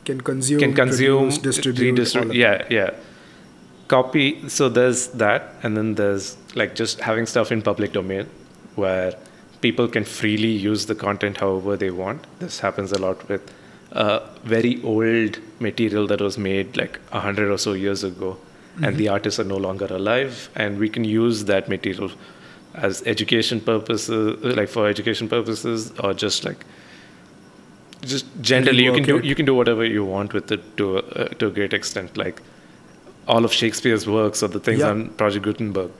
[0.04, 2.90] can consume can consume produce, distribute redistribute- yeah yeah.
[3.88, 8.26] Copy so there's that and then there's like just having stuff in public domain
[8.74, 9.14] where
[9.60, 12.26] people can freely use the content however they want.
[12.38, 13.50] This happens a lot with
[13.92, 18.36] uh, very old material that was made like a hundred or so years ago
[18.82, 22.10] and the artists are no longer alive and we can use that material
[22.86, 26.64] as education purposes like for education purposes or just like
[28.02, 29.24] just generally you can do it.
[29.24, 32.40] you can do whatever you want with it to uh, to a great extent like
[33.26, 34.90] all of shakespeare's works or the things Yeah.
[34.90, 35.90] on project gutenberg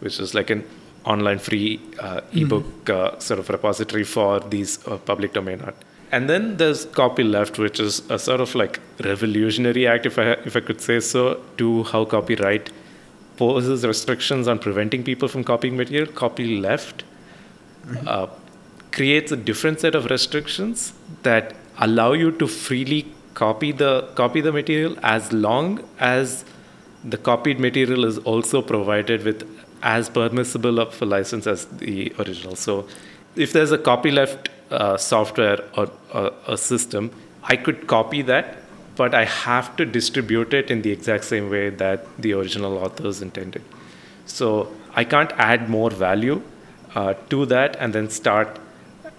[0.00, 0.64] which is like an
[1.04, 5.76] online free uh, ebook uh, sort of repository for these uh, public domain art
[6.12, 10.56] and then there's copyleft which is a sort of like revolutionary act if i if
[10.56, 11.24] i could say so
[11.56, 12.70] to how copyright
[13.38, 17.02] poses restrictions on preventing people from copying material copyleft
[18.06, 18.26] uh,
[18.92, 23.00] creates a different set of restrictions that allow you to freely
[23.34, 26.44] copy the copy the material as long as
[27.04, 29.44] the copied material is also provided with
[29.82, 32.56] as permissible of a license as the original.
[32.56, 32.86] So,
[33.36, 37.10] if there's a copyleft uh, software or, or a system,
[37.44, 38.56] I could copy that,
[38.98, 43.22] but I have to distribute it in the exact same way that the original authors
[43.26, 43.62] intended.
[44.26, 44.48] So
[44.94, 46.40] I can't add more value
[46.94, 48.58] uh, to that and then start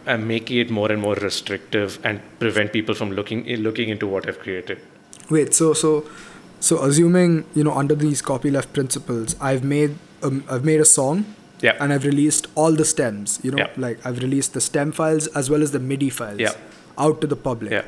[0.08, 4.28] uh, making it more and more restrictive and prevent people from looking looking into what
[4.28, 4.80] I've created.
[5.36, 5.90] wait so so
[6.68, 9.92] so assuming you know under these copyleft principles i've made
[10.30, 11.20] um, i've made a song
[11.66, 11.76] Yeah.
[11.86, 13.76] and i've released all the stems you know Yeah.
[13.86, 16.56] like i've released the stem files as well as the midi files Yeah.
[17.06, 17.86] out to the public Yeah.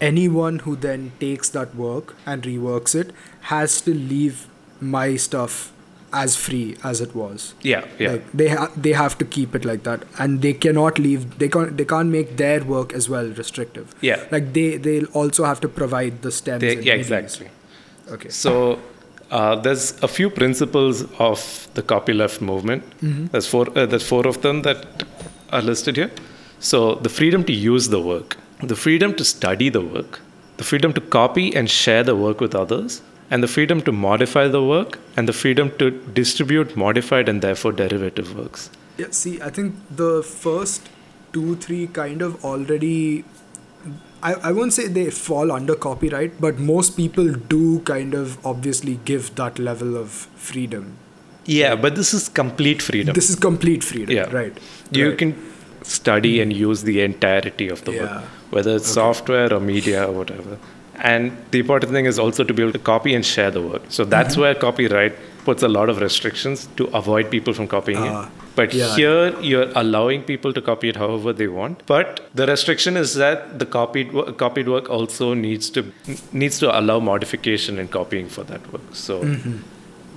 [0.00, 3.12] Anyone who then takes that work and reworks it
[3.52, 4.46] has to leave
[4.80, 5.72] my stuff
[6.12, 8.12] as free as it was Yeah, yeah.
[8.12, 11.48] like they ha- they have to keep it like that and they cannot leave they
[11.48, 14.22] can't they can't make their work as well restrictive Yeah.
[14.30, 17.48] like they they'll also have to provide the stems They- yeah, exactly.
[18.18, 18.78] okay So
[19.30, 22.84] uh, there's a few principles of the copyleft movement.
[23.32, 23.66] There's four.
[23.76, 25.02] Uh, there's four of them that
[25.50, 26.12] are listed here.
[26.60, 30.20] So the freedom to use the work, the freedom to study the work,
[30.56, 34.48] the freedom to copy and share the work with others, and the freedom to modify
[34.48, 38.70] the work, and the freedom to distribute modified and therefore derivative works.
[38.98, 40.88] Yeah, see, I think the first
[41.32, 43.24] two, three kind of already.
[44.22, 48.98] I, I won't say they fall under copyright, but most people do kind of obviously
[49.04, 50.96] give that level of freedom.
[51.44, 53.14] Yeah, but this is complete freedom.
[53.14, 54.32] This is complete freedom, Yeah.
[54.32, 54.58] right?
[54.90, 55.18] you right.
[55.18, 58.02] can study and use the entirety of the Yeah.
[58.02, 60.58] work, whether it's software or media or whatever.
[60.98, 63.82] And the important thing is also to be able to copy and share the work.
[63.88, 64.40] So that's Mm-hmm.
[64.42, 68.32] where copyright puts a lot of restrictions to avoid people from copying Ah, it.
[68.56, 68.94] But yeah.
[68.96, 71.84] here you're allowing people to copy it however they want.
[71.86, 75.84] But the restriction is that the copied copied work also needs to
[76.32, 78.86] needs to allow modification and copying for that work.
[79.06, 79.56] So Mm-hmm.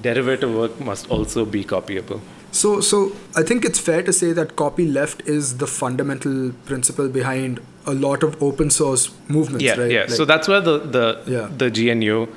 [0.02, 2.22] derivative work must also be copyable.
[2.52, 7.60] So, so I think it's fair to say that copyleft is the fundamental principle behind
[7.86, 9.92] a lot of open source movements, yeah, right?
[9.92, 11.50] Yeah, Like- so that's where the the Yeah.
[11.58, 12.28] the GNU,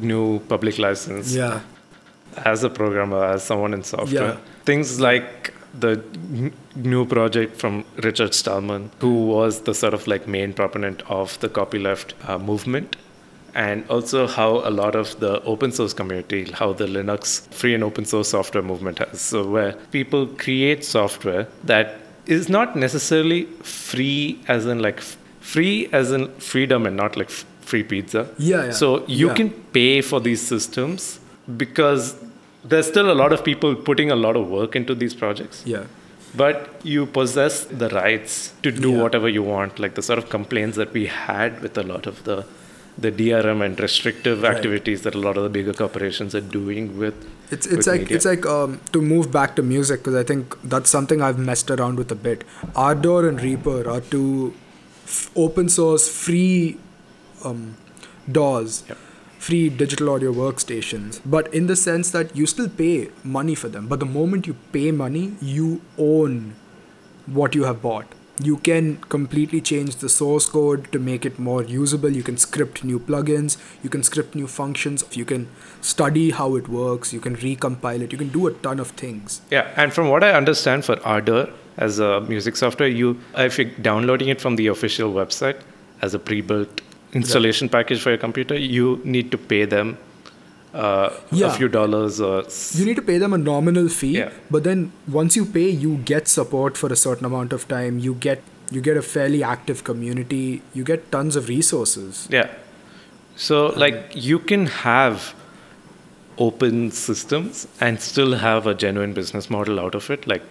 [0.00, 1.60] new public license, yeah,
[2.44, 4.36] as a programmer, as someone in software, Yeah.
[4.64, 6.02] things like the
[6.32, 11.48] GNU project from Richard Stallman, who was the sort of like main proponent of the
[11.48, 12.96] copyleft uh, movement,
[13.54, 17.82] and also how a lot of the open source community, how the Linux free and
[17.84, 19.20] open source software movement has.
[19.20, 25.00] So, where people create software that is not necessarily free, as in like
[25.40, 28.28] free as in freedom and not like free pizza.
[28.38, 28.70] Yeah, yeah.
[28.72, 29.34] So, you Yeah.
[29.34, 31.18] can pay for these systems
[31.56, 32.14] because
[32.64, 35.84] there's still a lot of people putting a lot of work into these projects Yeah.
[36.36, 39.02] but you possess the rights to do Yeah.
[39.02, 42.22] whatever you want like the sort of complaints that we had with a lot of
[42.24, 42.44] the
[43.04, 44.54] the drm and restrictive Right.
[44.56, 47.14] activities that a lot of the bigger corporations are doing with
[47.56, 48.16] It's it's with like media.
[48.16, 51.70] it's like um, to move back to music because I think that's something I've messed
[51.76, 52.44] around with a bit.
[52.88, 54.52] Ardour and Reaper are two
[55.04, 56.76] f- open source free
[57.44, 57.62] um,
[58.38, 58.98] DAWs, Yep.
[59.48, 63.86] free digital audio workstations, but in the sense that you still pay money for them.
[63.94, 66.54] But the moment you pay money, you own
[67.26, 68.14] what you have bought.
[68.42, 72.10] You can completely change the source code to make it more usable.
[72.10, 73.56] You can script new plugins.
[73.82, 75.04] You can script new functions.
[75.12, 75.48] You can
[75.80, 77.12] study how it works.
[77.12, 78.12] You can recompile it.
[78.12, 79.40] You can do a ton of things.
[79.50, 81.40] yeah and from what i understand for ardour
[81.86, 83.08] as a music software you
[83.44, 85.60] if you're downloading it from the official website
[86.02, 86.80] as a pre-built
[87.20, 89.96] installation package for your computer you need to pay them
[90.74, 91.46] uh, Yeah.
[91.48, 94.30] a few dollars or s- You need to pay them a nominal fee, Yeah.
[94.50, 97.98] but then once you pay, you get support for a certain amount of time.
[97.98, 100.62] You get you get a fairly active community.
[100.74, 102.28] You get tons of resources.
[102.30, 102.50] Yeah.
[103.34, 105.34] So, like, you can have
[106.38, 110.26] open systems and still have a genuine business model out of it.
[110.26, 110.42] Like,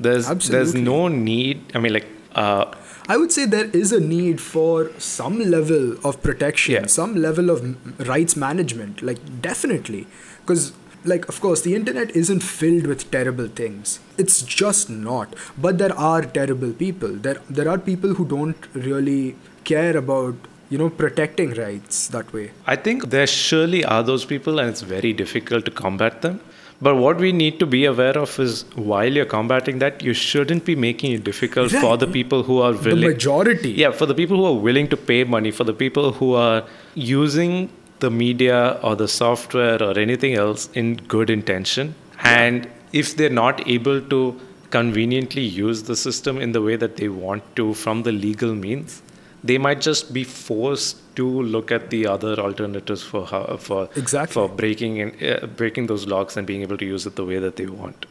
[0.00, 1.62] there's there's no need.
[1.74, 2.64] I mean, like, uh,
[3.12, 6.86] I would say there is a need for some level of protection, Yeah.
[6.96, 7.64] some level of
[8.10, 10.02] rights management, like definitely.
[10.42, 10.66] Because,
[11.12, 13.98] like, of course, the internet isn't filled with terrible things.
[14.24, 15.34] It's just not.
[15.66, 17.16] But there are terrible people.
[17.26, 19.34] There, there are people who don't really
[19.72, 22.46] care about, you know, protecting rights that way.
[22.76, 26.40] I think there surely are those people, and it's very difficult to combat them.
[26.82, 30.64] But what we need to be aware of is while you're combating that, you shouldn't
[30.64, 33.00] be making it difficult for the people who are willing.
[33.00, 33.72] The majority.
[33.72, 36.64] Yeah, for the people who are willing to pay money, for the people who are
[36.94, 43.28] using the media or the software or anything else in good intention, and if they're
[43.28, 44.40] not able to
[44.70, 49.02] conveniently use the system in the way that they want to from the legal means,
[49.44, 54.32] they might just be forced to look at the other alternatives for how, for Exactly.
[54.34, 57.38] for breaking and uh, breaking those locks and being able to use it the way
[57.38, 58.06] that they want.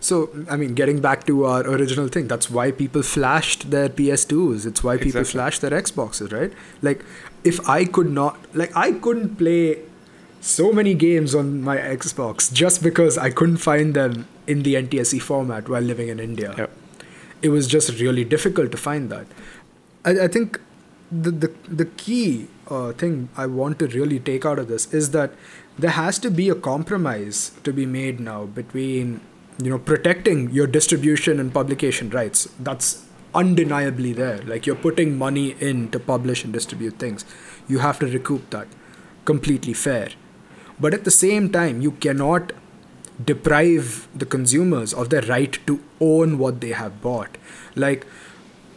[0.00, 4.66] So, I mean, getting back to our original thing, that's why people flashed their PS2s.
[4.66, 5.32] It's why people Exactly.
[5.38, 6.52] flashed their Xboxes, right?
[6.82, 7.04] Like,
[7.44, 9.78] if I could not, like, I couldn't play
[10.40, 15.20] so many games on my Xbox just because I couldn't find them in the NTSC
[15.22, 16.54] format while living in India.
[16.58, 16.70] Yep.
[17.40, 19.26] It was just really difficult to find that.
[20.04, 20.60] I, I think
[21.22, 25.10] the, the, the key uh, thing I want to really take out of this is
[25.12, 25.32] that
[25.78, 29.20] there has to be a compromise to be made now between
[29.62, 32.48] you know protecting your distribution and publication rights.
[32.58, 34.38] That's undeniably there.
[34.38, 37.24] Like you're putting money in to publish and distribute things.
[37.68, 38.68] You have to recoup that.
[39.24, 40.10] Completely fair.
[40.80, 42.52] But at the same time you cannot
[43.24, 47.38] deprive the consumers of their right to own what they have bought.
[47.76, 48.06] Like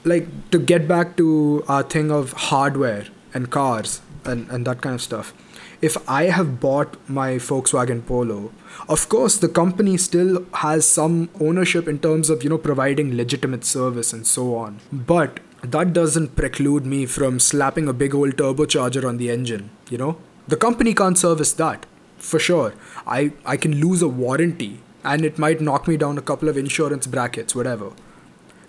[0.08, 4.96] like to get back to our thing of hardware and cars and, and that kind
[4.96, 5.34] of stuff
[5.82, 8.52] if i have bought my volkswagen polo
[8.90, 13.66] of course the company still has some ownership in terms of you know providing legitimate
[13.66, 14.80] service and so on.
[14.92, 19.98] But that doesn't preclude me from slapping a big old turbocharger on the engine you
[19.98, 20.18] know?
[20.48, 21.86] The company can't service that
[22.18, 22.74] for sure.
[23.06, 26.58] I i can lose a warranty and it might knock me down a couple of
[26.58, 27.92] insurance brackets whatever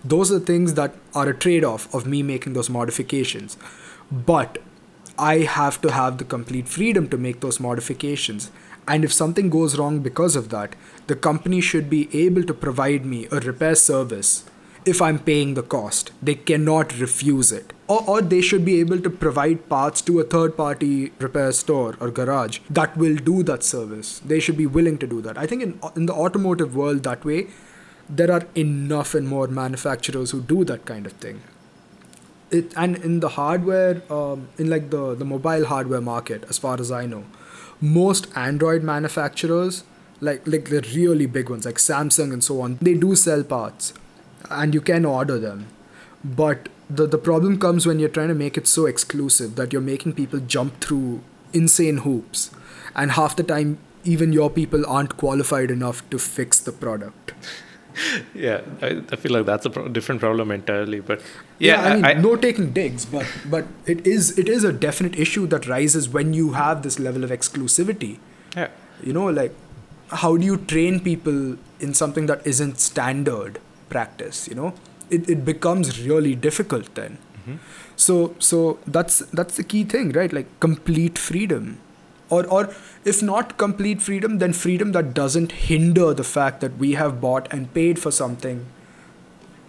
[0.05, 3.57] those are things that are a trade off of me making those modifications.
[4.11, 4.59] But
[5.19, 8.51] I have to have the complete freedom to make those modifications.
[8.87, 10.77] And if something goes wrong because of that,
[11.09, 14.45] the company should be able to provide me a repair service
[14.85, 16.13] if I'm paying the cost.
[16.23, 17.73] They cannot refuse it.
[17.89, 21.97] Or, or they should be able to provide parts to a third party repair store
[22.01, 24.21] or garage that will do that service.
[24.21, 25.37] They should be willing to do that.
[25.37, 27.49] I think in, in the automotive world, that way,
[28.09, 31.43] there are enough and more manufacturers who do that kind of thing.
[32.51, 36.81] It and in the hardware um, in like the the mobile hardware market as far
[36.81, 37.25] as i know
[37.79, 39.85] most android manufacturers
[40.29, 43.93] like like the really big ones like samsung and so on they do sell parts
[44.51, 45.67] and you can order them.
[46.25, 49.83] But the the problem comes when you're trying to make it so exclusive that you're
[49.83, 51.21] making people jump through
[51.53, 52.51] insane hoops
[52.95, 57.33] and half the time even your people aren't qualified enough to fix the product
[58.35, 61.01] yeah, I, I feel like that's a pro- different problem entirely.
[61.01, 61.23] But
[61.59, 65.19] yeah, I mean, I, no taking digs, but but it is it is a definite
[65.19, 68.19] issue that rises when you have this level of exclusivity.
[68.57, 68.69] yeah.
[69.03, 69.55] You know, like
[70.11, 74.49] how do you train people in something that isn't standard practice?
[74.49, 74.75] You know,
[75.11, 77.19] it it becomes really difficult then.
[77.41, 77.57] Mm-hmm.
[77.97, 80.33] So so that's that's the key thing, right?
[80.33, 81.79] Like complete freedom.
[82.31, 82.75] Or or
[83.05, 87.53] if not complete freedom, then freedom that doesn't hinder the fact that we have bought
[87.53, 88.67] and paid for something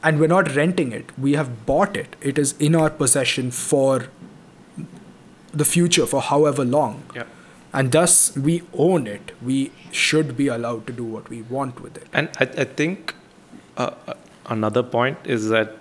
[0.04, 1.18] and we're not renting it.
[1.18, 2.16] We have bought it.
[2.22, 4.08] It is in our possession for
[5.52, 7.04] the future for however long.
[7.16, 7.24] Yeah.
[7.74, 9.32] And thus we own it.
[9.42, 12.08] We should be allowed to do what we want with it.
[12.14, 13.14] And I, I think
[13.78, 14.14] uh, uh,
[14.48, 15.78] another point is that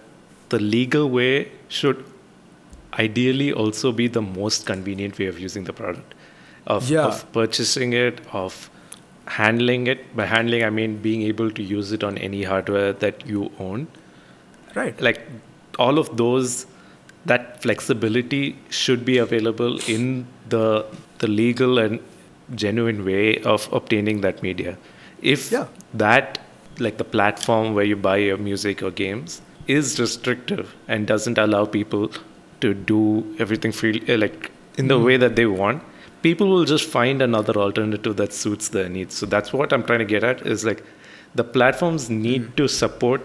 [0.48, 2.04] the legal way should
[2.98, 6.14] ideally also be the most convenient way of using the product,
[6.76, 7.06] of, Yeah.
[7.06, 8.70] of purchasing it, of
[9.26, 10.04] handling it.
[10.16, 13.88] By handling, I mean being able to use it on any hardware that you own.
[14.74, 15.00] Right.
[15.00, 15.20] Like
[15.78, 16.66] all of those,
[17.26, 20.86] that flexibility should be available in the
[21.18, 22.00] the legal and
[22.54, 24.76] genuine way of obtaining that media.
[25.20, 25.66] If Yeah.
[26.04, 26.38] that
[26.86, 29.40] like the platform where you buy your music or games
[29.76, 32.10] is restrictive and doesn't allow people
[32.60, 33.00] to do
[33.38, 35.04] everything freely like in the mm-hmm.
[35.08, 35.82] way that they want
[36.22, 39.98] people will just find another alternative that suits their needs so that's what i'm trying
[39.98, 40.82] to get at is like
[41.34, 43.20] the platforms need to support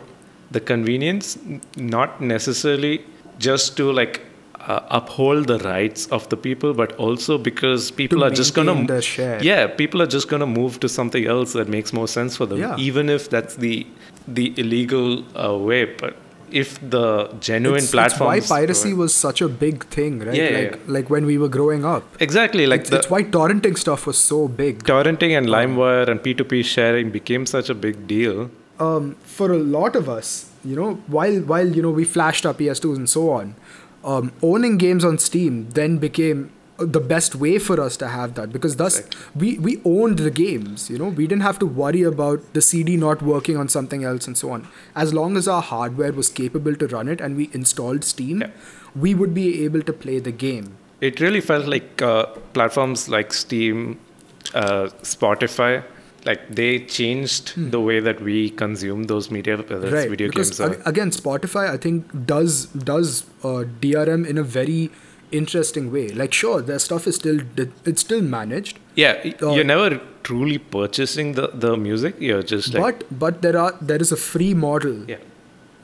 [0.51, 1.37] the convenience
[1.77, 3.03] not necessarily
[3.39, 4.21] just to like
[4.59, 9.43] uh, uphold the rights of the people but also because people are just their share.
[9.43, 12.59] yeah people are just gonna move to something else that makes more sense for them
[12.59, 12.75] Yeah.
[12.77, 13.85] even if that's the
[14.27, 16.15] the illegal uh, way but
[16.51, 20.35] if the genuine It's, it's why piracy provide- was such a big thing, right?
[20.35, 20.77] Yeah, like yeah.
[20.87, 22.03] like when we were growing up.
[22.19, 24.83] exactly like it's, the it's why torrenting stuff was so big.
[24.83, 29.95] torrenting and limewire and p2p sharing became such a big deal um, for a lot
[29.95, 33.55] of us, you know, while while you know we flashed our PS2s and so on,
[34.03, 38.51] um, owning games on Steam then became the best way for us to have that
[38.51, 39.01] because thus
[39.35, 40.89] we we owned the games.
[40.89, 44.27] You know, we didn't have to worry about the CD not working on something else
[44.27, 44.67] and so on.
[44.95, 48.49] As long as our hardware was capable to run it and we installed Steam, Yeah.
[48.95, 50.71] we would be able to play the game.
[51.05, 52.25] it really felt like uh,
[52.57, 53.79] platforms like steam
[54.59, 55.71] uh, spotify
[56.27, 56.67] like they
[56.97, 61.11] changed the way that we consume those media whether it's video because games or again
[61.17, 62.59] spotify i think does
[62.91, 63.11] does
[63.49, 64.79] uh, drm in a very
[65.33, 66.07] interesting way.
[66.09, 67.39] Like sure their stuff is still
[67.85, 68.79] it's still managed.
[68.95, 72.15] Yeah uh, you're never truly purchasing the, the music.
[72.19, 75.17] You're just like but but there are there is a free model yeah.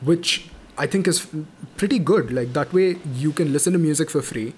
[0.02, 1.28] which i think is
[1.78, 2.32] pretty good.
[2.32, 4.54] Like that way you can listen to music for free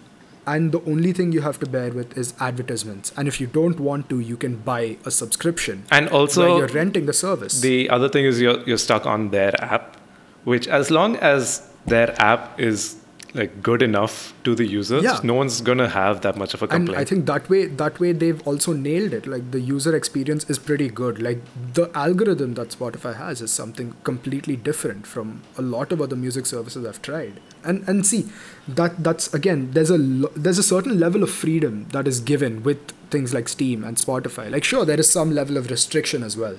[0.47, 3.11] and the only thing you have to bear with is advertisements.
[3.15, 7.05] And if you don't want to you can buy a subscription and also you're renting
[7.05, 7.61] the service.
[7.61, 9.97] The other thing is you're you're stuck on their app,
[10.43, 13.00] which as long as their app is
[13.34, 15.19] like good enough to the users, Yeah.
[15.23, 16.99] no one's gonna have that much of a and complaint.
[16.99, 19.25] I think that way that way they've also nailed it.
[19.25, 21.21] Like the user experience is pretty good.
[21.21, 21.39] Like
[21.73, 26.45] the algorithm that Spotify has is something completely different from a lot of other music
[26.45, 27.39] services I've tried.
[27.63, 28.25] And and see
[28.67, 32.91] that that's again there's a there's a certain level of freedom that is given with
[33.11, 34.51] things like Steam and Spotify.
[34.51, 36.57] Like sure there is some level of restriction as well.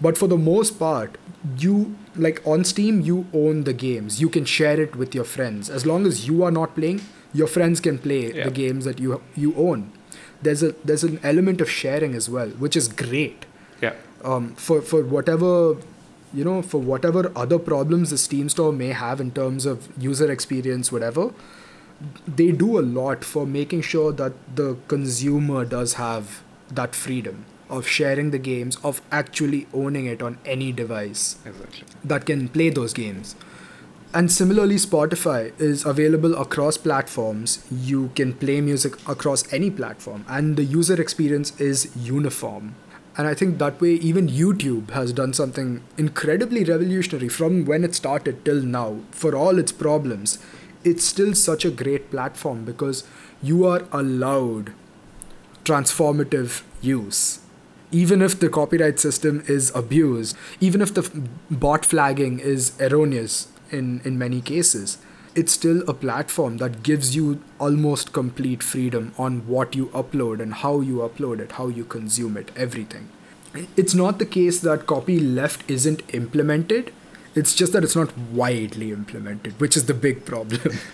[0.00, 1.18] But for the most part,
[1.58, 4.20] you like on Steam, you own the games.
[4.20, 5.68] You can share it with your friends.
[5.70, 7.00] As long as you are not playing,
[7.34, 8.44] your friends can play Yeah.
[8.44, 9.90] the games that you you own.
[10.42, 13.46] There's a there's an element of sharing as well, which is great.
[13.82, 13.94] yeah.
[14.34, 15.50] Um, for for whatever
[16.38, 20.30] you know, for whatever other problems the Steam store may have in terms of user
[20.32, 21.30] experience, whatever,
[22.40, 26.42] they do a lot for making sure that the consumer does have
[26.80, 31.84] that freedom of sharing the games, of actually owning it on any device Exactly.
[32.04, 33.36] that can play those games.
[34.14, 37.66] And similarly, Spotify is available across platforms.
[37.70, 42.74] You can play music across any platform, and the user experience is uniform.
[43.18, 47.94] And I think that way, even YouTube has done something incredibly revolutionary from when it
[47.94, 49.00] started till now.
[49.10, 50.38] For all its problems,
[50.84, 53.04] it's still such a great platform because
[53.42, 54.72] you are allowed
[55.64, 57.40] transformative use.
[57.90, 64.00] Even if the copyright system is abused, even if the bot flagging is erroneous in,
[64.04, 64.98] in many cases,
[65.34, 70.54] it's still a platform that gives you almost complete freedom on what you upload and
[70.54, 73.08] how you upload it, how you consume it, everything.
[73.76, 76.92] It's not the case that copyleft isn't implemented,
[77.34, 80.72] it's just that it's not widely implemented, which is the big problem.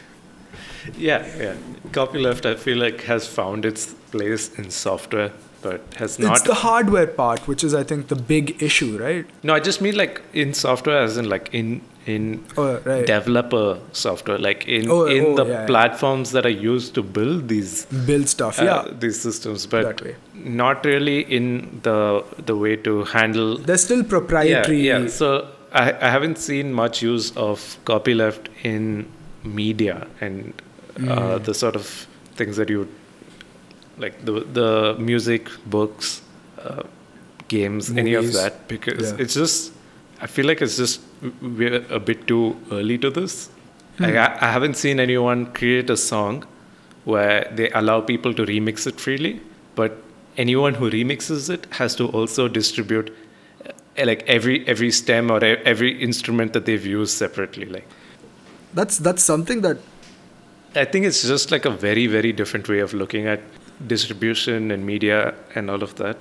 [0.99, 1.57] Yeah, yeah.
[1.93, 5.33] Copyleft, I feel like, has found its place in software
[5.65, 6.37] but has not.
[6.37, 9.27] It's the hardware part, which is, I think, the big issue, right?
[9.51, 11.75] no, I just mean like in software, as in like in
[12.13, 12.25] in
[12.63, 13.07] Oh, right.
[13.11, 15.67] developer software, like in Oh, in oh, the yeah, yeah.
[15.71, 18.83] platforms that are used to build these Build stuff, uh, yeah.
[19.05, 20.03] these systems, but
[20.35, 21.49] not really in
[21.89, 21.97] the
[22.53, 24.83] the way to handle They're still proprietary.
[24.89, 25.09] Yeah, yeah.
[25.21, 25.31] So
[25.73, 28.85] I, I haven't seen much use of copyleft in
[29.63, 30.53] media and
[30.95, 31.09] Mm.
[31.13, 31.87] uh, the sort of
[32.41, 32.83] things that you
[33.99, 36.23] like the the music, books,
[36.59, 36.83] uh,
[37.49, 39.19] games, any of that because Yeah.
[39.25, 39.73] it's just
[40.21, 41.01] I feel like it's just
[41.43, 43.49] we're a bit too early to this.
[43.99, 44.05] Hmm.
[44.05, 46.45] Like, I, I haven't seen anyone create a song
[47.05, 49.41] where they allow people to remix it freely,
[49.75, 49.97] but
[50.37, 53.15] anyone who remixes it has to also distribute
[53.67, 57.67] uh, like every every stem or e- every instrument that they've used separately.
[57.67, 57.87] Like
[58.75, 59.79] That's that's something that
[60.75, 63.41] I think it's just like a very very different way of looking at
[63.87, 66.17] distribution and media and all of that,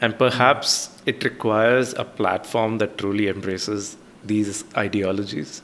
[0.00, 5.62] and perhaps it requires a platform that truly embraces these ideologies.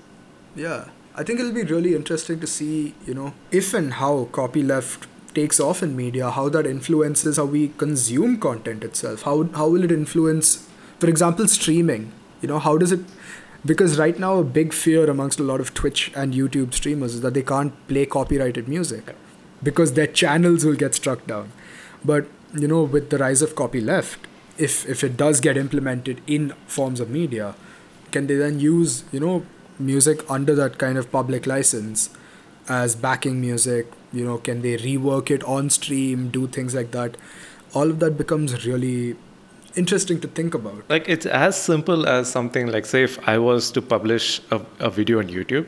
[0.55, 5.07] Yeah, I think it'll be really interesting to see, you know, if and how copyleft
[5.35, 9.23] takes off in media, how that influences how we consume content itself.
[9.23, 10.69] How how will it influence,
[10.99, 12.13] for example, streaming?
[12.41, 13.01] You know, how does it?
[13.65, 17.21] Because right now, a big fear amongst a lot of Twitch and YouTube streamers is
[17.21, 19.15] that they can't play copyrighted music
[19.63, 21.53] because their channels will get struck down.
[22.05, 24.19] But you know, with the rise of copyleft,
[24.59, 27.55] if if it does get implemented in forms of media,
[28.11, 29.45] can they then use you know
[29.79, 32.11] music under that kind of public license
[32.69, 33.93] as backing music?
[34.13, 37.17] You know, can they rework it on stream, do things like that?
[37.75, 39.17] All of that becomes really
[39.75, 40.85] interesting to think about.
[40.89, 44.91] Like it's as simple as something like say if I was to publish a, a
[44.91, 45.67] video on YouTube,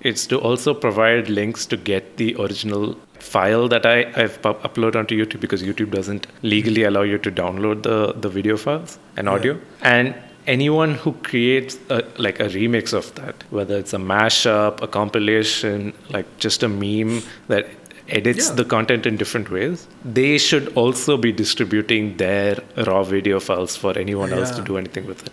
[0.00, 2.96] it's to also provide links to get the original
[3.32, 7.30] file that I, I've pu- uploaded onto YouTube because YouTube doesn't legally allow you to
[7.42, 9.32] download the, the video files and Yeah.
[9.34, 9.58] audio.
[9.82, 10.14] And
[10.46, 15.92] anyone who creates a, like a remix of that, whether it's a mashup, a compilation,
[16.10, 17.66] like just a meme that
[18.08, 18.54] edits Yeah.
[18.60, 19.86] the content in different ways,
[20.20, 22.58] they should also be distributing their
[22.88, 25.32] raw video files for anyone else to do anything with it.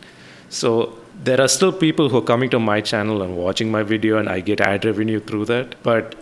[0.50, 0.72] So
[1.26, 4.30] there are still people who are coming to my channel and watching my video, and
[4.30, 5.76] I get ad revenue through that.
[5.84, 6.16] But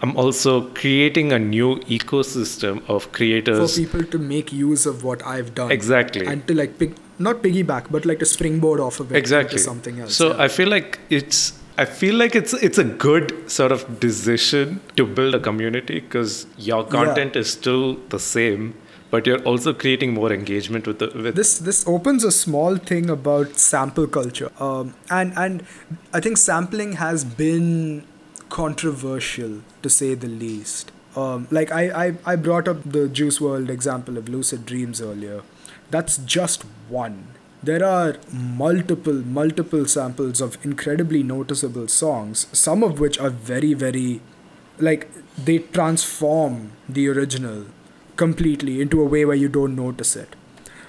[0.00, 5.26] I'm also creating a new ecosystem of creators For people to make use of what
[5.26, 5.72] I've done.
[5.72, 6.24] Exactly.
[6.24, 10.00] And to like pick, not piggyback, but like to springboard off of it exactly something
[10.00, 10.14] else.
[10.14, 10.42] So yeah.
[10.44, 15.06] I feel like it's I feel like it's it's a good sort of decision to
[15.06, 18.74] build a community because your content is still the same,
[19.10, 23.10] but you're also creating more engagement with the with this this opens a small thing
[23.10, 25.64] about sample culture um, and and
[26.12, 28.04] i think sampling has been
[28.48, 30.92] controversial to say the least.
[31.16, 35.42] Um, like I, I i brought up the Juice WRLD example of lucid dreams earlier.
[35.90, 37.28] That's just one.
[37.62, 44.20] There are multiple multiple samples of incredibly noticeable songs some of which are very very
[44.78, 45.08] like
[45.48, 47.66] they transform the original
[48.16, 50.36] completely into a way where you don't notice it.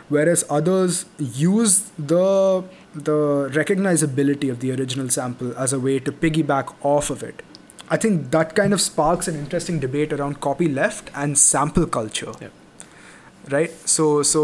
[0.09, 6.75] Whereas others use the the recognizability of the original sample as a way to piggyback
[6.83, 7.43] off of it
[7.89, 12.49] i think that kind of sparks an interesting debate around copyleft and sample culture Yeah.
[13.57, 14.43] right so so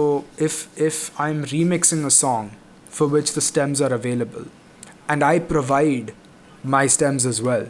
[0.49, 0.55] if
[0.89, 2.51] if i'm remixing a song
[2.99, 4.45] for which the stems are available
[5.13, 6.13] and i provide
[6.75, 7.65] my stems as well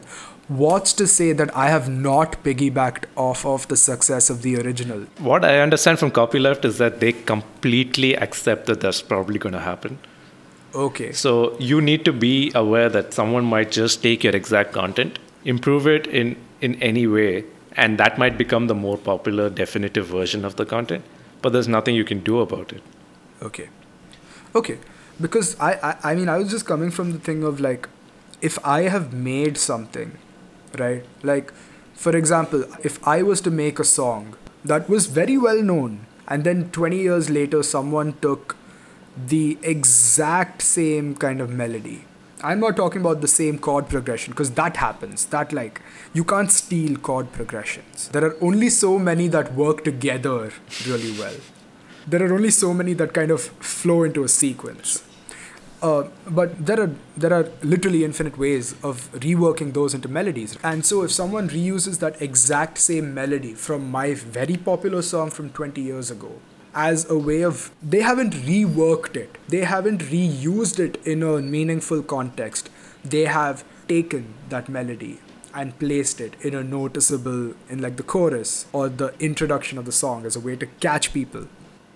[0.63, 4.99] what's to say that i have not piggybacked off of the success of the original
[5.29, 9.63] What I understand from copyleft is that they completely accept that that's probably going to
[9.67, 9.97] happen.
[10.83, 11.31] okay So
[11.71, 16.07] you need to be aware that someone might just take your exact content, improve it
[16.07, 20.65] in in any way, and that might become the more popular definitive version of the
[20.65, 21.03] content.
[21.41, 22.81] But there's nothing you can do about it.
[23.41, 23.69] Okay.
[24.55, 24.79] Okay.
[25.21, 27.87] Because I, I, I mean, I was just coming from the thing of like,
[28.41, 30.17] if I have made something,
[30.77, 31.05] right?
[31.23, 31.53] Like,
[31.93, 36.43] for example, if I was to make a song that was very well known, and
[36.43, 38.55] then 20 years later, someone took
[39.15, 42.04] the exact same kind of melody.
[42.43, 45.25] I'm not talking about the same chord progression because that happens.
[45.25, 45.81] That, like,
[46.13, 48.09] you can't steal chord progressions.
[48.09, 50.51] There are only so many that work together
[50.85, 51.35] really well
[52.07, 55.03] there are only so many that kind of flow into a sequence.
[55.81, 60.57] Uh, but there are there are literally infinite ways of reworking those into melodies.
[60.63, 65.49] And so if someone reuses that exact same melody from my very popular song from
[65.49, 66.31] 20 years ago
[66.75, 69.37] as a way of they haven't reworked it.
[69.47, 72.69] They haven't reused it in a meaningful context.
[73.03, 75.19] They have taken that melody
[75.53, 79.91] and placed it in a noticeable in like the chorus or the introduction of the
[79.91, 81.45] song as a way to catch people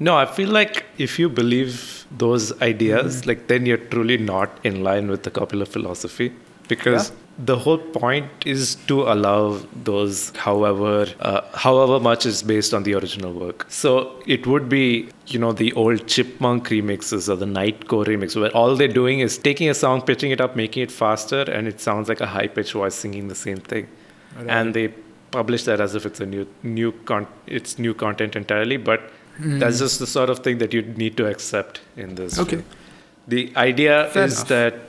[0.07, 3.29] No, I feel like if you believe those ideas, Mm-hmm.
[3.29, 6.27] like then you're truly not in line with the popular philosophy
[6.69, 7.11] because
[7.49, 9.59] the whole point is to allow
[9.89, 13.65] those however uh, however much is based on the original work.
[13.69, 13.91] So
[14.27, 18.75] it would be you know the old chipmunk remixes or the nightcore remix where all
[18.75, 22.09] they're doing is taking a song, pitching it up, making it faster, and it sounds
[22.09, 23.87] like a high pitched voice singing the same thing.
[24.47, 24.89] And they
[25.31, 29.09] publish that as if it's a new new con- it's new content entirely, but
[29.39, 32.37] that's just the sort of thing that you need to accept in this.
[32.37, 32.57] Okay.
[32.57, 32.65] field.
[33.27, 34.47] The idea Fair is enough.
[34.49, 34.79] that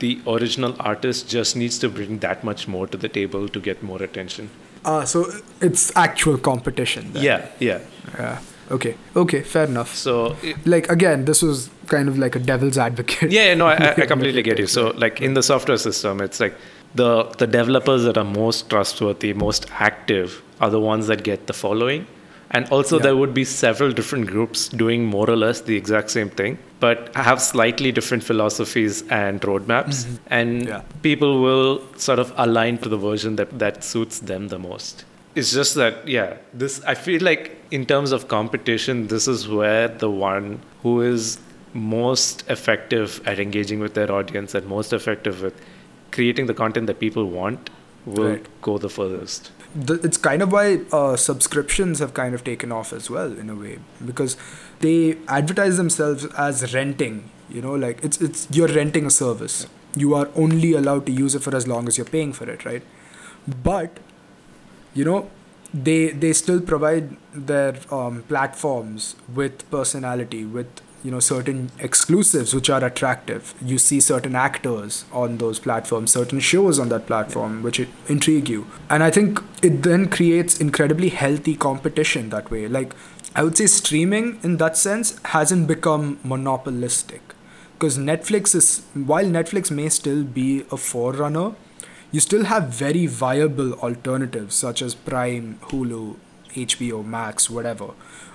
[0.00, 3.82] the original artist just needs to bring that much more to the table to get
[3.82, 4.48] more attention.
[4.84, 5.26] Ah, so
[5.60, 7.12] it's actual competition.
[7.12, 7.22] Then.
[7.22, 7.80] Yeah, yeah.
[8.18, 8.38] Yeah.
[8.70, 8.94] Okay.
[9.16, 9.42] Okay.
[9.42, 9.94] Fair enough.
[9.94, 13.30] So it, Like again, this was kind of like a devil's advocate.
[13.32, 14.66] yeah, no, I, I- I completely get you.
[14.66, 16.54] So like in the software system, it's like
[16.94, 21.52] the the developers that are most trustworthy, most active, are the ones that get the
[21.52, 22.06] following.
[22.50, 23.02] And also, Yeah.
[23.02, 27.10] there would be several different groups doing more or less the exact same thing, but
[27.14, 30.04] have slightly different philosophies and roadmaps.
[30.04, 30.14] Mm-hmm.
[30.38, 30.80] And Yeah.
[31.02, 35.04] people will sort of align to the version that, that suits them the most.
[35.34, 39.86] It's just that, yeah, this, I feel like in terms of competition, this is where
[39.88, 41.38] the one who is
[41.74, 45.54] most effective at engaging with their audience and most effective with
[46.12, 47.68] creating the content that people want
[48.06, 48.46] will Right.
[48.62, 49.50] go the furthest.
[49.74, 53.50] The, it's kind of why uh, subscriptions have kind of taken off as well in
[53.50, 54.36] a way because
[54.80, 59.66] they advertise themselves as renting you know like it's it's you're renting a service.
[59.96, 62.64] You are only allowed to use it for as long as you're paying for it
[62.64, 62.82] right?
[63.62, 63.98] But
[64.94, 65.30] you know
[65.72, 72.70] they they still provide their um, platforms with personality with you know certain exclusives which
[72.70, 73.54] are attractive.
[73.62, 78.66] You see certain actors on those platforms certain shows on that platform which intrigue you.
[78.90, 82.66] And i think it then creates incredibly healthy competition that way.
[82.68, 82.92] Like
[83.34, 87.22] i would say streaming in that sense hasn't become monopolistic.
[87.74, 91.54] Because netflix is while netflix may still be a forerunner
[92.10, 96.16] you still have very viable alternatives such as Prime, Hulu,
[96.54, 97.90] HBO Max, whatever,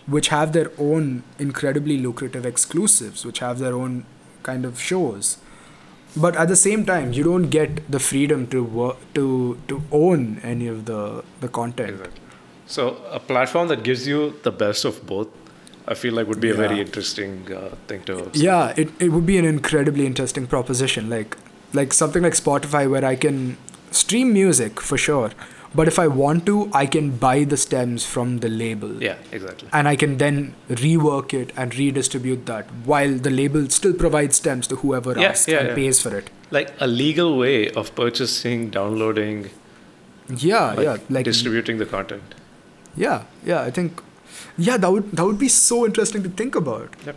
[0.05, 4.05] which have their own incredibly lucrative exclusives, which have their own
[4.43, 5.37] kind of shows.
[6.15, 10.39] But at the same time, you don't get the freedom to work, to to own
[10.43, 11.91] any of the the content.
[11.91, 12.19] Exactly.
[12.65, 15.27] So a platform that gives you the best of both,
[15.87, 18.19] I feel like would be a very interesting uh, thing to.
[18.19, 18.35] observe.
[18.35, 21.09] Yeah, it, it would be an incredibly interesting proposition.
[21.09, 21.37] Like
[21.73, 23.57] like something like Spotify where I can
[23.91, 25.31] stream music for sure.
[25.75, 29.01] But if I want to, I can buy the stems from the label.
[29.01, 29.69] Yeah, exactly.
[29.73, 34.67] And I can then rework it and redistribute that while the label still provides stems
[34.67, 35.75] to whoever Yeah, asks yeah, and yeah.
[35.75, 36.29] pays for it.
[36.51, 39.49] Like a legal way of purchasing, downloading,
[40.29, 40.97] Yeah, like, yeah.
[41.09, 42.35] Like distributing the content.
[42.95, 44.01] Yeah, yeah, I think
[44.57, 46.95] yeah, that would that would be so interesting to think about.
[47.05, 47.15] Yep.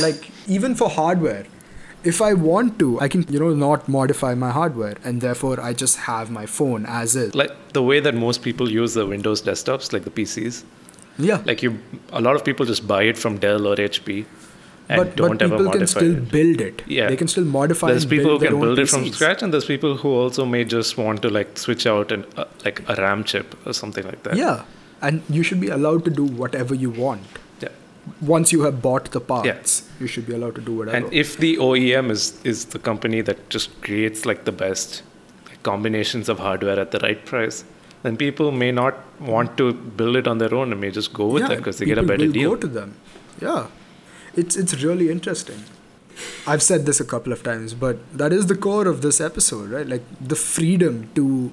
[0.00, 1.46] Like even for hardware,
[2.04, 5.72] if I want to, I can you know not modify my hardware and therefore I
[5.72, 7.34] just have my phone as is.
[7.34, 10.64] Like the way that most people use the Windows desktops, like the PCs.
[11.18, 11.42] Yeah.
[11.44, 11.78] Like you,
[12.12, 14.26] a lot of people just buy it from Dell or HP,
[14.88, 16.30] and but don't but ever people can still it.
[16.30, 16.82] build it.
[16.86, 17.08] Yeah.
[17.08, 19.96] They can still modify There's people who can build it from scratch, and there's people
[19.96, 23.56] who also may just want to like switch out and uh, like a RAM chip
[23.66, 24.36] or something like that.
[24.36, 24.64] Yeah.
[25.02, 27.26] And you should be allowed to do whatever you want.
[28.06, 28.28] Yeah.
[28.28, 30.96] Once you have bought the parts, you should be allowed to do whatever.
[30.96, 35.02] And if the OEM is is the company that just creates like the best
[35.62, 37.64] combinations of hardware at the right price,
[38.02, 41.26] then people may not want to build it on their own and may just go
[41.26, 42.50] with yeah, it because they get a better will deal.
[42.50, 42.94] Go to them.
[43.40, 43.66] Yeah,
[44.34, 45.64] it's it's really interesting.
[46.46, 49.70] I've said this a couple of times, but that is the core of this episode,
[49.70, 49.86] right?
[49.86, 51.52] Like the freedom to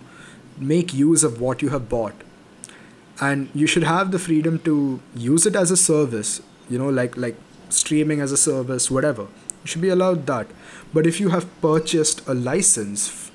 [0.58, 2.23] make use of what you have bought,
[3.22, 6.42] and you should have the freedom to use it as a service.
[6.70, 7.36] You know, like like
[7.70, 9.24] streaming as a service, whatever.
[9.24, 10.48] You should be allowed that.
[10.94, 13.32] But if you have purchased a license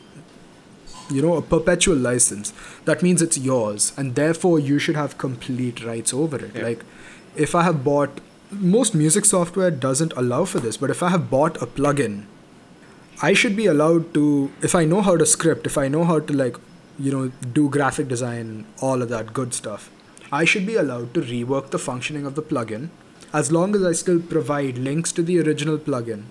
[1.11, 2.53] you know, a perpetual license.
[2.85, 6.55] That means it's yours, and therefore you should have complete rights over it.
[6.55, 6.63] Yeah.
[6.63, 6.85] Like,
[7.37, 8.21] if I have bought,
[8.51, 12.25] most music software doesn't allow for this, but if I have bought a plugin,
[13.21, 16.21] I should be allowed to, if I know how to script, if I know how
[16.21, 16.57] to, like,
[16.99, 19.91] you know, do graphic design, all of that good stuff,
[20.33, 22.89] I should be allowed to rework the functioning of the plugin
[23.33, 26.25] as long as I still provide links to the original plugin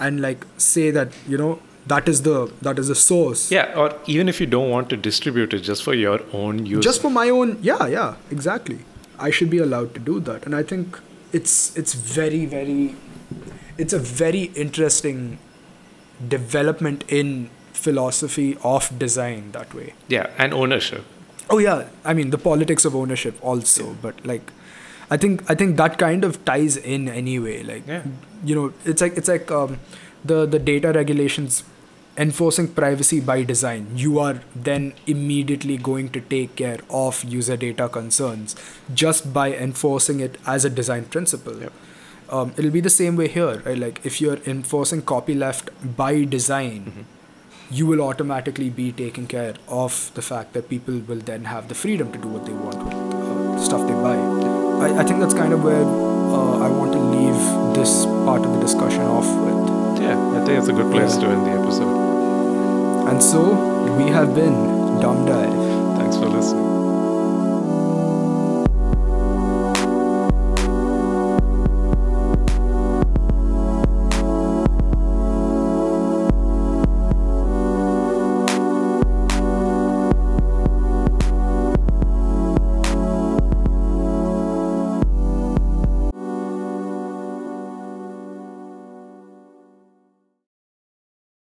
[0.00, 3.50] and, like, say that, you know, that is the that is the source.
[3.52, 6.84] Yeah, or even if you don't want to distribute it just for your own use.
[6.84, 8.80] just for my own yeah yeah exactly.
[9.18, 10.44] I should be allowed to do that.
[10.46, 10.98] And i think
[11.32, 12.96] it's it's very very
[13.78, 15.38] it's a very interesting
[16.28, 17.50] development in
[17.84, 21.04] philosophy of design that way yeah, and ownership.
[21.54, 24.52] oh yeah i mean the politics of ownership also but like
[25.14, 27.62] I think I think that kind of ties in anyway.
[27.66, 28.02] Like Yeah.
[28.44, 29.78] you know, it's like it's like um,
[30.30, 31.58] the the data regulations
[32.24, 33.86] enforcing privacy by design.
[33.94, 38.56] You are then immediately going to take care of user data concerns
[39.04, 41.62] just by enforcing it as a design principle.
[42.28, 43.78] Um, it'll be the same way here, right?
[43.78, 45.70] Like if you're enforcing copyleft
[46.04, 47.12] by design, Mm-hmm.
[47.70, 51.74] You will automatically be taking care of the fact that people will then have the
[51.74, 54.16] freedom to do what they want with uh, stuff they buy.
[54.86, 58.52] I, I think that's kind of where uh, I want to leave this part of
[58.54, 60.02] the discussion off with.
[60.02, 61.22] Yeah, I think it's a good place Yeah.
[61.22, 63.08] to end the episode.
[63.08, 63.42] And so
[63.96, 64.54] we have been
[65.00, 65.66] Dumb Diary.